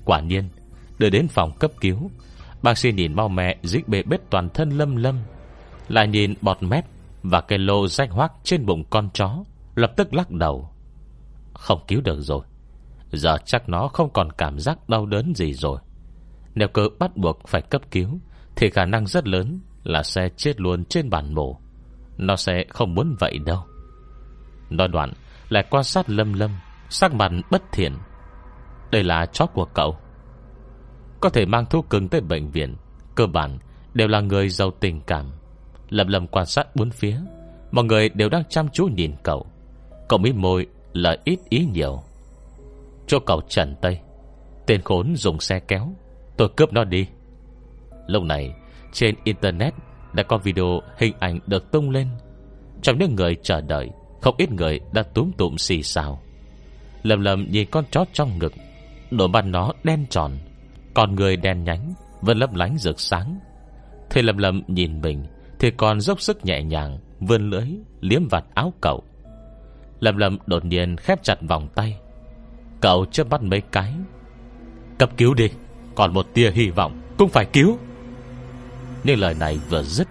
[0.05, 0.49] Quả nhiên,
[0.99, 2.11] Đưa đến phòng cấp cứu,
[2.61, 5.19] Bác sĩ nhìn mau mẹ dính bề bết toàn thân lâm lâm,
[5.87, 6.85] Lại nhìn bọt mép
[7.23, 9.43] Và cái lô rách hoác trên bụng con chó,
[9.75, 10.69] Lập tức lắc đầu.
[11.53, 12.45] Không cứu được rồi,
[13.11, 15.79] Giờ chắc nó không còn cảm giác đau đớn gì rồi.
[16.55, 18.19] Nếu cơ bắt buộc phải cấp cứu,
[18.55, 21.59] Thì khả năng rất lớn Là xe chết luôn trên bàn mổ
[22.17, 23.63] Nó sẽ không muốn vậy đâu.
[24.69, 25.13] Nói đoạn,
[25.49, 26.51] Lại quan sát lâm lâm,
[26.89, 27.97] Sắc mặt bất thiện.
[28.91, 29.97] Đây là chó của cậu.
[31.19, 32.75] Có thể mang thuốc cưng tới bệnh viện,
[33.15, 33.59] Cơ bản
[33.93, 35.31] đều là người giàu tình cảm.
[35.89, 37.17] Lâm lâm quan sát bốn phía,
[37.71, 39.45] Mọi người đều đang chăm chú nhìn cậu.
[40.09, 42.03] Cậu mít môi là ít ý nhiều.
[43.07, 43.99] Cho cậu trần tây,
[44.67, 45.95] Tên khốn dùng xe kéo.
[46.37, 47.07] Tôi cướp nó đi.
[48.07, 48.53] Lúc này,
[48.91, 49.73] trên internet
[50.13, 52.07] Đã có video hình ảnh được tung lên.
[52.81, 53.89] Trong những người chờ đợi,
[54.21, 56.21] Không ít người đã túm tụm xì xào.
[57.03, 58.53] Lầm lầm nhìn con chó trong ngực
[59.11, 60.31] Đôi mắt nó đen tròn
[60.93, 63.39] Còn người đen nhánh Vẫn lấp lánh rực sáng.
[64.09, 65.25] Thế lầm lầm nhìn mình,
[65.59, 67.67] Thì còn dốc sức nhẹ nhàng, Vươn lưỡi,
[68.01, 69.03] liếm vặt áo cậu.
[69.99, 71.97] Lầm lầm đột nhiên khép chặt vòng tay.
[72.81, 73.93] Cậu chớp mắt mấy cái.
[74.97, 75.49] Cấp cứu đi.
[75.95, 77.77] Còn một tia hy vọng cũng phải cứu.
[79.03, 80.07] Nhưng lời này vừa dứt,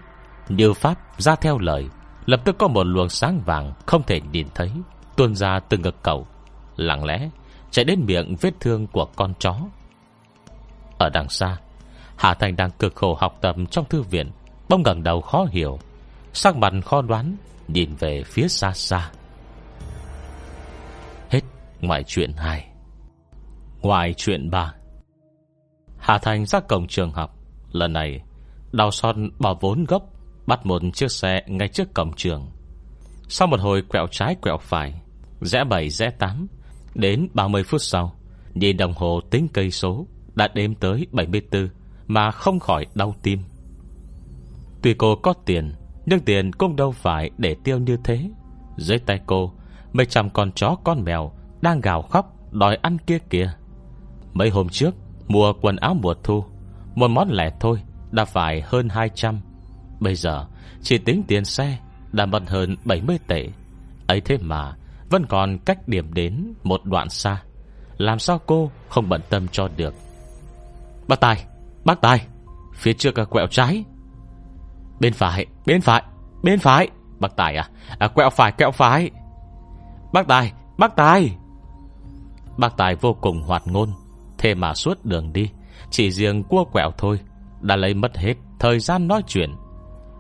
[0.49, 1.89] Như Pháp ra theo lời,
[2.27, 4.71] Lập tức có một luồng sáng vàng Không thể nhìn thấy,
[5.17, 6.27] Tuôn ra từ ngực cậu.
[6.77, 7.31] Lặng lẽ,
[7.71, 9.57] chạy đến miệng vết thương của con chó.
[10.99, 11.57] Ở đằng xa,
[12.17, 14.31] Hà Thành đang cực khổ học tập trong thư viện
[14.69, 15.79] Bông ngẩng đầu khó hiểu,
[16.33, 17.37] Sắc mặt khó đoán,
[17.69, 19.11] Nhìn về phía xa xa.
[21.31, 21.41] Hết,
[21.81, 22.67] Ngoài chuyện 2
[23.81, 24.73] Ngoài chuyện 3
[26.11, 27.37] Hà Thành ra cổng trường học.
[27.73, 28.21] Lần này
[28.73, 30.03] Đào son bỏ vốn gốc,
[30.47, 32.51] Bắt một chiếc xe ngay trước cổng trường.
[33.29, 35.01] Sau một hồi quẹo trái quẹo phải,
[35.41, 36.47] Rẽ 7 rẽ 8
[36.95, 38.15] Đến 30 phút sau,
[38.55, 41.69] Nhìn đồng hồ tính cây số, Đã đếm tới 74
[42.07, 43.43] Mà không khỏi đau tim.
[44.83, 45.75] Tuy cô có tiền,
[46.07, 48.31] Nhưng tiền cũng đâu phải để tiêu như thế.
[48.77, 49.53] Dưới tay cô,
[49.93, 51.33] Mấy trăm con chó con mèo
[51.63, 53.53] đang gào khóc Đòi ăn kia kìa.
[54.33, 54.95] Mấy hôm trước
[55.31, 56.45] Mua quần áo mùa thu
[56.95, 59.41] Một món lẻ thôi Đã phải hơn 200
[60.01, 60.47] Bây giờ
[60.83, 61.79] chỉ tính tiền xe
[62.13, 63.49] Đã mất hơn 70 tệ.
[64.07, 64.75] Ấy thế mà
[65.11, 67.43] Vẫn còn cách điểm đến một đoạn xa.
[67.97, 69.95] Làm sao cô không bận tâm cho được?
[71.09, 71.45] Bác Tài
[71.85, 72.27] Bác Tài
[72.75, 73.85] Phía trước là quẹo trái.
[75.01, 76.03] Bên phải Bên phải
[76.43, 76.89] Bên phải.
[77.19, 79.11] Bác Tài à, à Quẹo phải quẹo phải.
[80.13, 81.37] Bác Tài Bác Tài.
[82.57, 84.00] Bác Tài vô cùng hoạt ngôn.
[84.41, 85.51] Thế mà suốt đường đi,
[85.91, 87.21] Chỉ riêng cua quẹo thôi,
[87.61, 89.51] Đã lấy mất hết thời gian nói chuyện.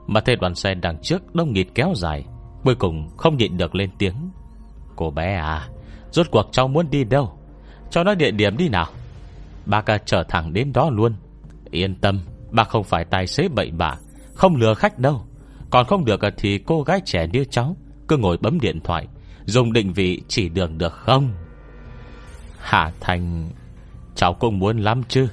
[0.06, 2.24] Mà thế đoàn xe đằng trước đông nghịt kéo dài,
[2.64, 4.30] Cuối cùng không nhịn được lên tiếng.
[4.96, 5.68] Cô bé à
[6.10, 7.38] Rốt cuộc cháu muốn đi đâu?
[7.90, 8.86] Cho nói địa điểm đi nào.
[9.66, 11.14] Bác trở thẳng đến đó luôn.
[11.70, 13.96] Yên tâm, Bà không phải tài xế bậy bạ,
[14.34, 15.22] Không lừa khách đâu.
[15.70, 17.76] Còn không được thì cô gái trẻ như cháu,
[18.08, 19.06] Cứ ngồi bấm điện thoại,
[19.44, 21.32] Dùng định vị chỉ đường được không?
[22.58, 23.50] Hà Thành
[24.14, 25.28] Cháu cũng muốn lắm chứ.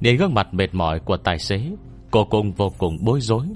[0.00, 1.70] Nhìn gương mặt mệt mỏi của tài xế,
[2.10, 3.46] Cô cũng vô cùng bối rối.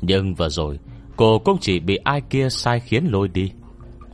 [0.00, 0.78] Nhưng vừa rồi,
[1.16, 3.52] Cô cũng chỉ bị ai kia sai khiến lôi đi.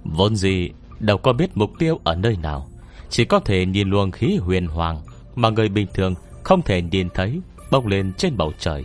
[0.05, 0.71] Vốn gì,
[1.01, 2.69] Đâu có biết mục tiêu ở nơi nào.
[3.09, 5.01] Chỉ có thể nhìn luồng khí huyền hoàng
[5.35, 8.85] Mà người bình thường không thể nhìn thấy Bốc lên trên bầu trời.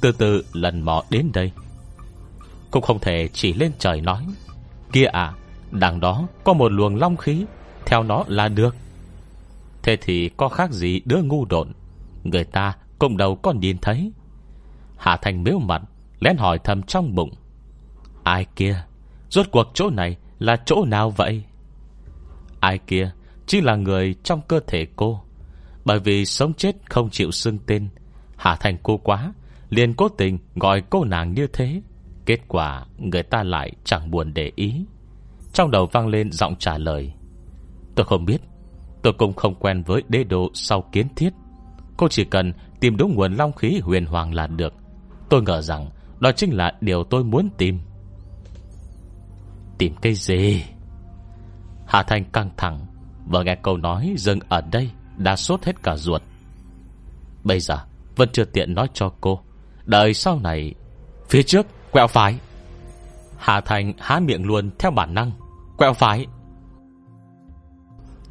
[0.00, 1.52] Từ từ lần mò đến đây.
[2.70, 4.26] Cũng không thể chỉ lên trời nói.
[4.92, 5.32] Kia à
[5.70, 7.44] Đằng đó có một luồng long khí,
[7.86, 8.76] theo nó là được.
[9.86, 11.72] Thế thì có khác gì đứa ngu độn?
[12.24, 14.12] Người ta cũng đâu có nhìn thấy.
[14.96, 15.82] Hạ Thành miếu mặt,
[16.20, 17.30] Lén hỏi thầm trong bụng.
[18.24, 18.84] Ai kia?
[19.30, 21.44] Rốt cuộc chỗ này là chỗ nào vậy?
[22.60, 23.10] Ai kia
[23.46, 25.20] Chỉ là người trong cơ thể cô.
[25.84, 27.88] Bởi vì sống chết không chịu xưng tên
[28.36, 29.32] Hạ Thành cô quá,
[29.70, 31.82] liền cố tình gọi cô nàng như thế.
[32.26, 34.84] Kết quả người ta lại chẳng buồn để ý.
[35.52, 37.12] Trong đầu vang lên giọng trả lời.
[37.94, 38.38] Tôi không biết
[39.06, 41.30] Tôi cũng không quen với đế độ sau kiến thiết.
[41.96, 44.74] Cô chỉ cần tìm đúng nguồn long khí huyền hoàng là được.
[45.28, 45.90] Tôi ngờ rằng
[46.20, 47.80] Đó chính là điều tôi muốn tìm.
[49.78, 50.64] Tìm cái gì?
[51.86, 52.86] Hà Thanh căng thẳng
[53.26, 56.22] Vừa nghe câu nói dừng ở đây Đã sốt hết cả ruột.
[57.44, 57.78] Bây giờ
[58.16, 59.40] vẫn chưa tiện nói cho cô.
[59.84, 60.74] Đợi sau này,
[61.28, 62.38] Phía trước, quẹo phải.
[63.36, 65.30] Hà Thành há miệng luôn theo bản năng,
[65.76, 66.26] Quẹo phải.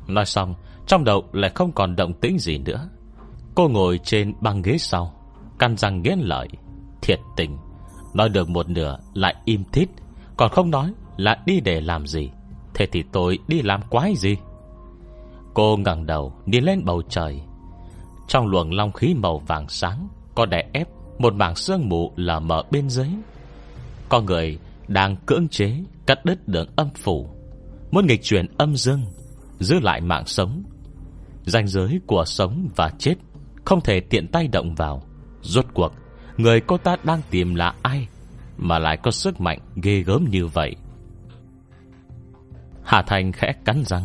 [0.08, 0.56] Nói xong
[0.88, 2.90] trong đầu lại không còn động tĩnh gì nữa.
[3.56, 5.14] Cô ngồi trên băng ghế sau
[5.60, 6.48] Căn răng nghiến lợi,
[7.02, 7.58] Thiệt tình.
[8.14, 9.90] Nói được một nửa lại im thít,
[10.38, 12.30] Còn không nói là đi để làm gì.
[12.74, 14.38] Thế thì tôi đi làm quái gì?
[15.54, 17.42] Cô ngẩng đầu Nhìn lên bầu trời.
[18.28, 20.88] Trong luồng long khí màu vàng sáng Có đè ép
[21.20, 23.10] một mảng sương mù lờ mờ bên dưới.
[24.10, 27.30] Con người đang cưỡng chế Cắt đứt đường âm phủ.
[27.92, 29.02] Muốn nghịch chuyển âm dương,
[29.60, 30.64] Giữ lại mạng sống
[31.46, 33.16] ranh giới của sống và chết,
[33.66, 35.04] Không thể tiện tay động vào.
[35.42, 35.94] Rốt cuộc,
[36.38, 38.08] Người cô ta đang tìm là ai
[38.58, 40.76] Mà lại có sức mạnh ghê gớm như vậy?
[42.84, 44.04] Hà Thành khẽ cắn răng.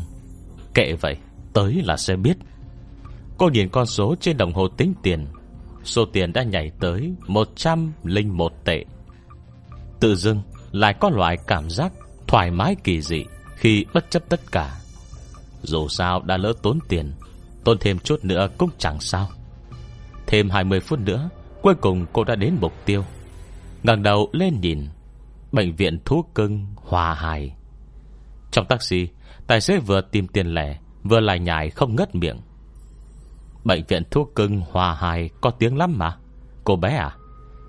[0.74, 1.16] Kệ vậy,
[1.52, 2.36] Tới là sẽ biết.
[3.38, 5.26] Cô nhìn con số trên đồng hồ tính tiền.
[5.84, 8.84] Số tiền đã nhảy tới 101 tệ.
[10.00, 11.92] Tự dưng, lại có loại cảm giác
[12.26, 13.24] Thoải mái kỳ dị
[13.56, 14.80] Khi bất chấp tất cả.
[15.62, 17.12] Dù sao đã lỡ tốn tiền
[17.64, 19.28] Tốn thêm chút nữa cũng chẳng sao.
[20.26, 21.30] Thêm 20 phút nữa
[21.62, 23.04] Cuối cùng cô đã đến mục tiêu.
[23.82, 24.88] Ngẩng đầu lên nhìn
[25.52, 27.54] Bệnh viện thú cưng Hòa hài.
[28.50, 29.08] Trong taxi
[29.46, 32.40] Tài xế vừa tìm tiền lẻ Vừa lại nhải không ngất miệng.
[33.64, 36.16] Bệnh viện thuốc cưng Hòa hài Có tiếng lắm mà.
[36.64, 37.16] Cô bé à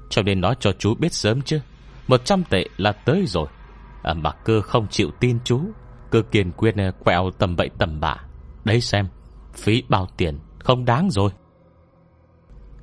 [0.10, 1.60] Cho nên nói cho chú biết sớm chứ.
[2.08, 3.48] 100 tệ là tới rồi.
[4.04, 5.62] À, Mà cơ không chịu tin chú
[6.10, 8.18] Cơ kiên quyết à, quẹo tầm bậy tầm bạ.
[8.66, 9.08] Đấy xem.
[9.54, 11.32] Phí bao tiền, không đáng rồi.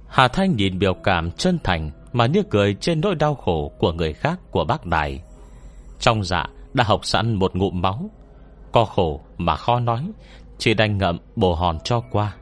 [0.08, 3.92] Hà Thanh nhìn biểu cảm chân thành Mà như cười trên nỗi đau khổ Của
[3.92, 5.22] người khác của bác Đại
[5.98, 8.10] Trong dạ đã học sẵn một ngụm máu.
[8.72, 10.10] Co khổ mà khó nói,
[10.58, 12.36] Chỉ đành ngậm bồ hòn cho qua.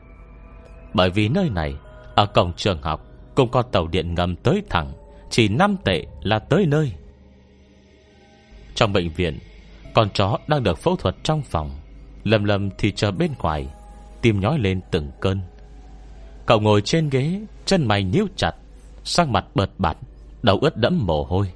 [0.93, 1.75] Bởi vì nơi này,
[2.15, 3.05] Ở cổng trường học,
[3.35, 4.93] Cũng có tàu điện ngầm tới thẳng,
[5.29, 6.93] Chỉ 5 tệ là tới nơi.
[8.75, 9.39] Trong bệnh viện,
[9.93, 11.71] Con chó đang được phẫu thuật trong phòng,
[12.23, 13.67] lầm lầm thì chờ bên ngoài.
[14.27, 15.39] Tim nhói lên từng cơn.
[16.45, 18.51] Cậu ngồi trên ghế Chân mày nhíu chặt
[19.03, 19.97] Sắc mặt bợt bạt
[20.41, 21.51] Đầu ướt đẫm mồ hôi.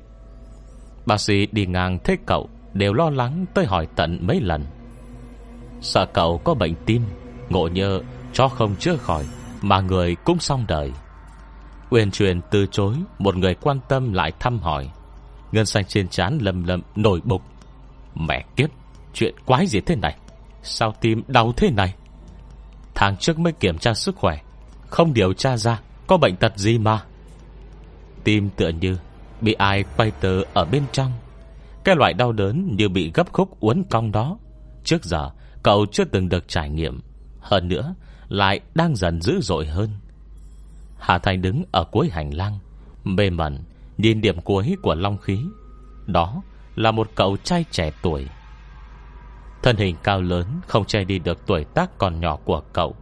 [1.05, 4.65] Bác sĩ đi ngang thấy cậu Đều lo lắng tới hỏi tận mấy lần.
[5.82, 7.01] Sợ cậu có bệnh tim
[7.49, 8.01] Ngộ nhơ,
[8.34, 9.26] cho không chữa khỏi
[9.61, 10.91] Mà người cũng xong đời.
[11.89, 14.89] Uyên truyền từ chối Một người quan tâm lại thăm hỏi.
[15.51, 17.41] Ngân xanh trên trán lầm lầm nổi bục.
[18.15, 18.69] Mẹ kiếp
[19.13, 20.17] Chuyện quái gì thế này?
[20.63, 21.95] Sao tim đau thế này?
[22.95, 24.39] Tháng trước mới kiểm tra sức khỏe,
[24.87, 27.03] Không điều tra ra Có bệnh tật gì mà.
[28.23, 28.97] Tim tựa như
[29.41, 31.11] Bị ai quay tờ ở bên trong.
[31.83, 34.37] Cái loại đau đớn như bị gấp khúc uốn cong đó.
[34.83, 35.29] Trước giờ,
[35.63, 37.01] cậu chưa từng được trải nghiệm.
[37.39, 37.95] Hơn nữa,
[38.27, 39.89] Lại đang dần dữ dội hơn.
[40.99, 42.59] Hà Thành đứng ở cuối hành lang,
[43.03, 43.59] Mê mẩn
[43.97, 45.39] Nhìn điểm cuối của long khí.
[46.05, 46.41] Đó
[46.75, 48.27] là một cậu trai trẻ tuổi.
[49.64, 52.95] Thân hình cao lớn, Không che đi được tuổi tác còn nhỏ của cậu.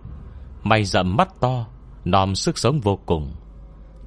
[0.64, 1.66] Mày rậm mắt to,
[2.06, 3.34] Nòm sức sống vô cùng.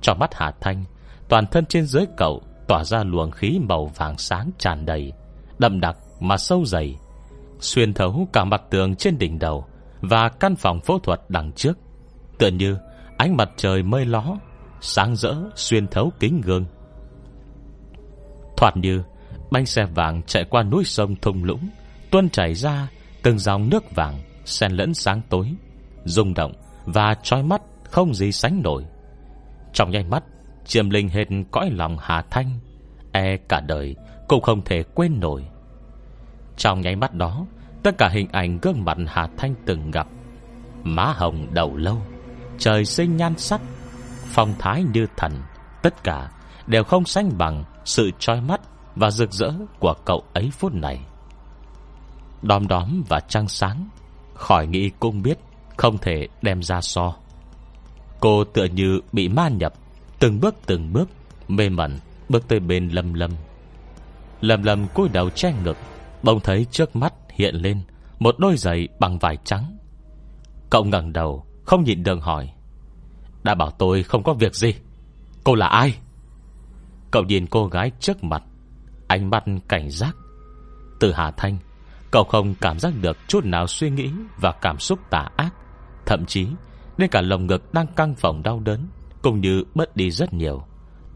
[0.01, 0.85] Trong mắt Hà Thanh,
[1.29, 5.13] Toàn thân trên dưới cậu Tỏa ra luồng khí màu vàng sáng tràn đầy,
[5.59, 6.99] Đậm đặc mà sâu dày.
[7.61, 9.67] Xuyên thấu cả mặt tường trên đỉnh đầu
[10.01, 11.79] Và căn phòng phẫu thuật đằng trước.
[12.39, 12.77] Tựa như
[13.17, 14.25] ánh mặt trời mây ló,
[14.81, 16.65] Sáng rỡ, xuyên thấu kính gương.
[18.57, 19.03] Thoạt như
[19.51, 21.69] Bánh xe vàng chạy qua núi sông thung lũng
[22.13, 22.89] Tuôn chảy ra,
[23.23, 25.55] Từng dòng nước vàng Xen lẫn sáng tối,
[26.05, 26.53] rung động
[26.85, 28.85] và trói mắt không gì sánh nổi.
[29.73, 30.25] Trong nhanh mắt,
[30.65, 32.59] Chiêm linh hết cõi lòng Hà Thanh
[33.13, 33.97] E cả đời
[34.29, 35.45] Cũng không thể quên nổi.
[36.57, 37.47] Trong nháy mắt đó,
[37.83, 40.07] Tất cả hình ảnh gương mặt Hà Thanh từng gặp.
[40.83, 42.03] Má hồng đầu lâu,
[42.59, 43.61] Trời sinh nhan sắc,
[44.25, 45.33] Phong thái như thần,
[45.83, 46.31] Tất cả
[46.67, 48.61] đều không sánh bằng Sự trói mắt
[48.97, 51.01] và rực rỡ Của cậu ấy phút này.
[52.43, 53.89] Đom đóm và trăng sáng,
[54.35, 55.39] Khỏi nghĩ cũng biết
[55.77, 57.15] Không thể đem ra so.
[58.21, 59.73] Cô tựa như bị ma nhập,
[60.19, 61.09] Từng bước từng bước,
[61.49, 63.31] Mê mẩn, bước tới bên Lâm Lâm.
[64.41, 65.77] Lâm Lâm cúi đầu che ngực,
[66.23, 67.81] Bỗng thấy trước mắt hiện lên
[68.19, 69.79] Một đôi giày bằng vải trắng.
[70.71, 72.53] Cậu ngẩng đầu, Không nhịn đường hỏi,
[73.43, 74.75] Đã bảo tôi không có việc gì?
[75.45, 75.95] Cô là ai?
[77.11, 78.43] Cậu nhìn cô gái trước mặt,
[79.09, 80.17] Ánh mắt cảnh giác.
[81.01, 81.59] Từ Hà Thanh
[82.13, 84.11] Cậu không cảm giác được chút nào suy nghĩ
[84.41, 85.55] Và cảm xúc tà ác.
[86.07, 86.47] Thậm chí
[86.97, 88.89] Đến cả lồng ngực đang căng phồng đau đớn,
[89.23, 90.63] Cũng như bớt đi rất nhiều.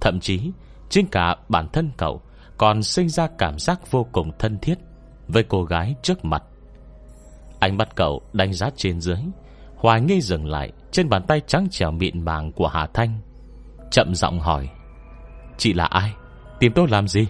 [0.01, 0.51] Thậm chí,
[0.88, 2.22] Chính cả bản thân cậu
[2.59, 4.78] Còn sinh ra cảm giác vô cùng thân thiết
[5.28, 6.42] Với cô gái trước mặt.
[7.61, 9.18] Ánh mắt cậu đánh giá trên dưới,
[9.76, 13.20] Hoài nghi dừng lại Trên bàn tay trắng trẻo mịn màng của Hà Thanh,
[13.90, 14.68] Chậm giọng hỏi,
[15.59, 16.12] Chị là ai?
[16.61, 17.26] Tìm tôi làm gì?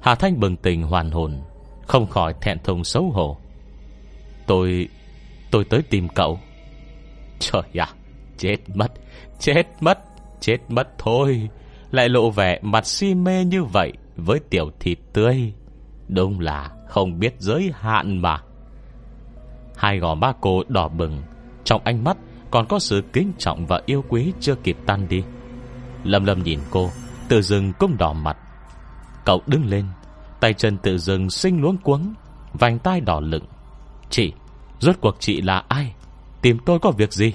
[0.00, 1.42] Hà Thanh bừng tỉnh hoàn hồn
[1.86, 3.36] không khỏi thẹn thùng xấu hổ.
[4.46, 4.88] Tôi
[5.50, 6.40] Tôi tới tìm cậu.
[7.38, 7.88] Trời ạ,
[8.36, 8.92] Chết mất
[9.38, 9.98] Chết mất
[10.40, 11.48] Chết mất thôi.
[11.90, 15.52] Lại lộ vẻ mặt si mê như vậy Với tiểu thịt tươi.
[16.08, 18.42] Đúng là không biết giới hạn mà.
[19.76, 21.22] Hai gò má cô đỏ bừng,
[21.64, 22.16] Trong ánh mắt
[22.50, 25.22] còn có sự kính trọng và yêu quý chưa kịp tan đi.
[26.04, 26.90] Lâm lâm nhìn cô
[27.28, 28.36] Tự dưng cũng đỏ mặt.
[29.24, 29.84] Cậu đứng lên
[30.44, 32.14] Tay chân tự dưng sinh luống cuống,
[32.52, 33.44] Vành tai đỏ lựng
[34.10, 34.32] Chị,
[34.80, 35.94] Rốt cuộc chị là ai?
[36.42, 37.32] Tìm tôi có việc gì?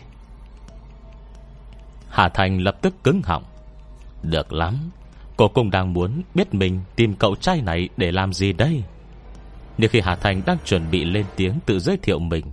[2.09, 3.43] Hà Thành lập tức cứng họng.
[4.23, 4.75] Được lắm,
[5.37, 8.83] Cô cũng đang muốn biết mình Tìm cậu trai này để làm gì đây?
[9.77, 12.45] Nhưng khi Hà Thành đang chuẩn bị lên tiếng Tự giới thiệu mình,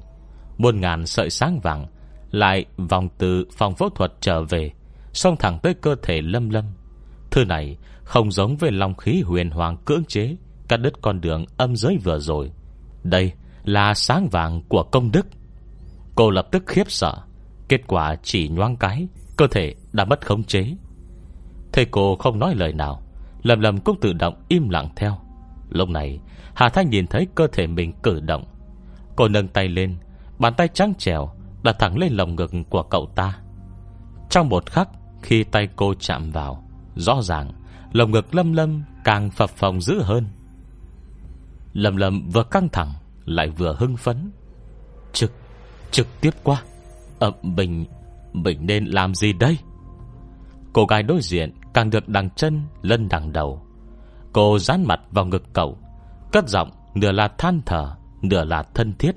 [0.58, 1.86] Muôn ngàn sợi sáng vàng
[2.30, 4.72] Lại vòng từ phòng phẫu thuật trở về,
[5.12, 6.64] Xông thẳng tới cơ thể lâm lâm.
[7.30, 10.36] Thứ này không giống với lòng khí huyền hoàng cưỡng chế
[10.68, 12.52] Cắt đứt con đường âm giới vừa rồi.
[13.02, 13.32] Đây
[13.64, 15.26] là sáng vàng của công đức.
[16.14, 17.14] Cô lập tức khiếp sợ.
[17.68, 20.76] Kết quả chỉ nhoang cái, Cơ thể đã mất khống chế.
[21.72, 23.02] Thầy cô không nói lời nào,
[23.42, 25.18] Lầm lầm cũng tự động im lặng theo.
[25.70, 26.20] Lúc này,
[26.54, 28.44] Hà Thanh nhìn thấy cơ thể mình cử động.
[29.16, 29.96] Cô nâng tay lên,
[30.38, 31.30] Bàn tay trắng trèo
[31.62, 33.38] Đặt thẳng lên lồng ngực của cậu ta.
[34.30, 34.88] Trong một khắc,
[35.22, 36.64] Khi tay cô chạm vào,
[36.94, 37.52] Rõ ràng
[37.92, 40.26] Lồng ngực lâm lâm càng phập phồng dữ hơn
[41.76, 42.92] lầm lầm vừa căng thẳng,
[43.24, 44.30] Lại vừa hưng phấn.
[45.12, 45.32] Trực
[45.90, 46.62] Trực tiếp qua.
[47.18, 47.84] Ờ mình
[48.32, 49.58] Mình nên làm gì đây?
[50.72, 53.62] Cô gái đối diện càng được đằng chân, Lân đằng đầu.
[54.32, 55.78] Cô dán mặt vào ngực cậu,
[56.32, 59.12] Cất giọng nửa là than thở, Nửa là thân thiết.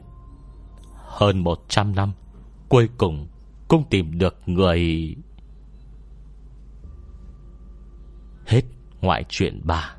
[0.95, 2.11] Hơn 100 năm,
[2.69, 3.27] Cuối cùng
[3.67, 5.15] cũng tìm được người.
[8.45, 8.61] Hết
[9.01, 9.98] ngoại truyện 3